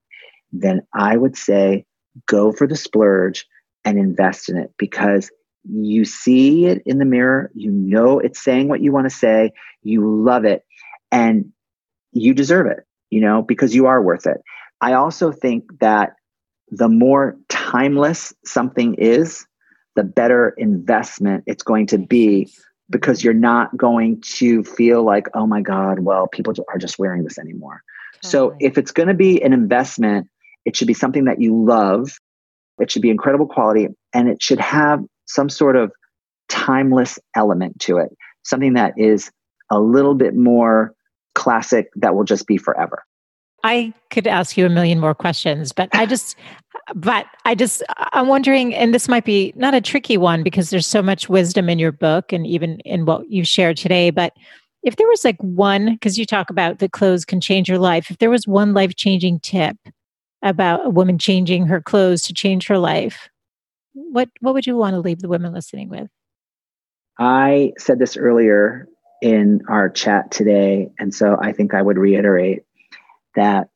[0.51, 1.85] then I would say
[2.25, 3.45] go for the splurge
[3.85, 5.31] and invest in it because
[5.63, 9.51] you see it in the mirror, you know it's saying what you want to say,
[9.83, 10.63] you love it,
[11.11, 11.51] and
[12.11, 14.41] you deserve it you know, because you are worth it.
[14.81, 16.13] I also think that
[16.69, 19.45] the more timeless something is,
[19.99, 22.49] the better investment it's going to be
[22.89, 27.25] because you're not going to feel like, oh my God, well, people are just wearing
[27.25, 27.83] this anymore.
[28.21, 28.31] Totally.
[28.31, 30.29] So if it's going to be an investment,
[30.63, 32.17] it should be something that you love.
[32.79, 35.91] It should be incredible quality and it should have some sort of
[36.47, 39.29] timeless element to it, something that is
[39.69, 40.93] a little bit more
[41.35, 43.03] classic that will just be forever.
[43.63, 46.35] I could ask you a million more questions, but I just,
[46.95, 50.87] but I just, I'm wondering, and this might be not a tricky one because there's
[50.87, 54.09] so much wisdom in your book and even in what you shared today.
[54.09, 54.33] But
[54.83, 58.09] if there was like one, because you talk about the clothes can change your life,
[58.09, 59.77] if there was one life changing tip
[60.41, 63.29] about a woman changing her clothes to change her life,
[63.93, 66.07] what what would you want to leave the women listening with?
[67.19, 68.87] I said this earlier
[69.21, 72.63] in our chat today, and so I think I would reiterate
[73.35, 73.69] that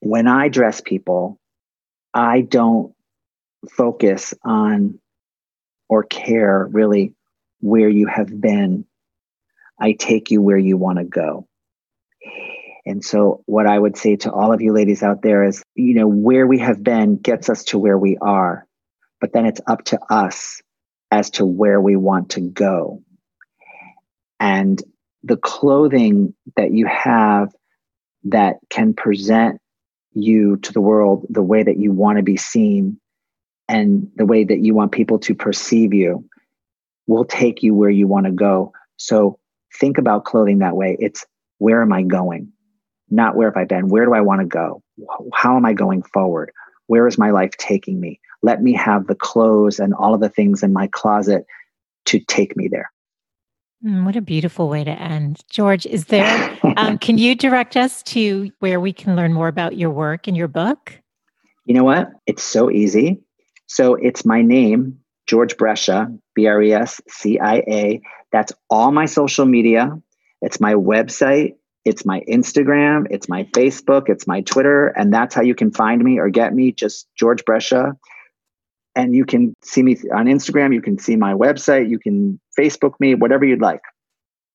[0.00, 1.38] when I dress people,
[2.14, 2.94] I don't
[3.70, 4.98] focus on
[5.88, 7.14] or care really
[7.60, 8.84] where you have been.
[9.80, 11.46] I take you where you want to go.
[12.84, 15.94] And so, what I would say to all of you ladies out there is, you
[15.94, 18.66] know, where we have been gets us to where we are,
[19.20, 20.62] but then it's up to us
[21.10, 23.02] as to where we want to go.
[24.40, 24.82] And
[25.22, 27.52] the clothing that you have
[28.24, 29.60] that can present
[30.12, 33.00] you to the world the way that you want to be seen
[33.68, 36.24] and the way that you want people to perceive you
[37.06, 38.72] will take you where you want to go.
[38.96, 39.38] So
[39.78, 40.96] think about clothing that way.
[40.98, 41.24] It's
[41.58, 42.52] where am I going?
[43.10, 43.88] Not where have I been?
[43.88, 44.82] Where do I want to go?
[45.32, 46.50] How am I going forward?
[46.86, 48.20] Where is my life taking me?
[48.42, 51.44] Let me have the clothes and all of the things in my closet
[52.06, 52.90] to take me there.
[53.84, 55.40] Mm, what a beautiful way to end.
[55.50, 59.76] George, is there, um, can you direct us to where we can learn more about
[59.76, 61.00] your work and your book?
[61.64, 62.10] You know what?
[62.26, 63.20] It's so easy.
[63.66, 68.00] So it's my name, George Brescia, B R E S C I A.
[68.32, 69.92] That's all my social media.
[70.40, 71.54] It's my website.
[71.84, 73.06] It's my Instagram.
[73.10, 74.08] It's my Facebook.
[74.08, 74.88] It's my Twitter.
[74.88, 77.92] And that's how you can find me or get me, just George Brescia
[78.94, 80.74] and you can see me on Instagram.
[80.74, 81.88] You can see my website.
[81.88, 83.80] You can Facebook me, whatever you'd like.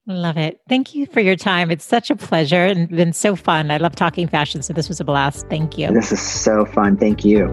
[0.06, 0.60] Love it.
[0.68, 1.72] Thank you for your time.
[1.72, 3.72] It's such a pleasure and been so fun.
[3.72, 4.62] I love talking fashion.
[4.62, 5.48] So this was a blast.
[5.50, 5.94] Thank you.
[5.94, 6.98] This is so fun.
[6.98, 7.48] Thank you.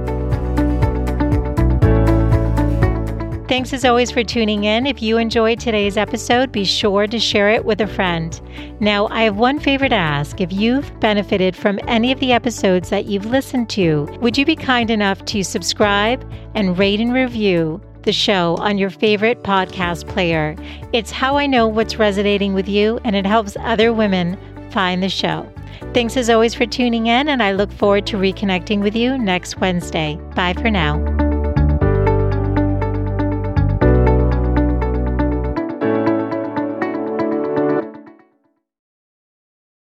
[3.50, 4.86] Thanks as always for tuning in.
[4.86, 8.40] If you enjoyed today's episode, be sure to share it with a friend.
[8.78, 10.40] Now, I have one favor to ask.
[10.40, 14.54] If you've benefited from any of the episodes that you've listened to, would you be
[14.54, 16.24] kind enough to subscribe
[16.54, 20.54] and rate and review the show on your favorite podcast player?
[20.92, 24.38] It's how I know what's resonating with you, and it helps other women
[24.70, 25.52] find the show.
[25.92, 29.58] Thanks as always for tuning in, and I look forward to reconnecting with you next
[29.58, 30.20] Wednesday.
[30.36, 31.29] Bye for now.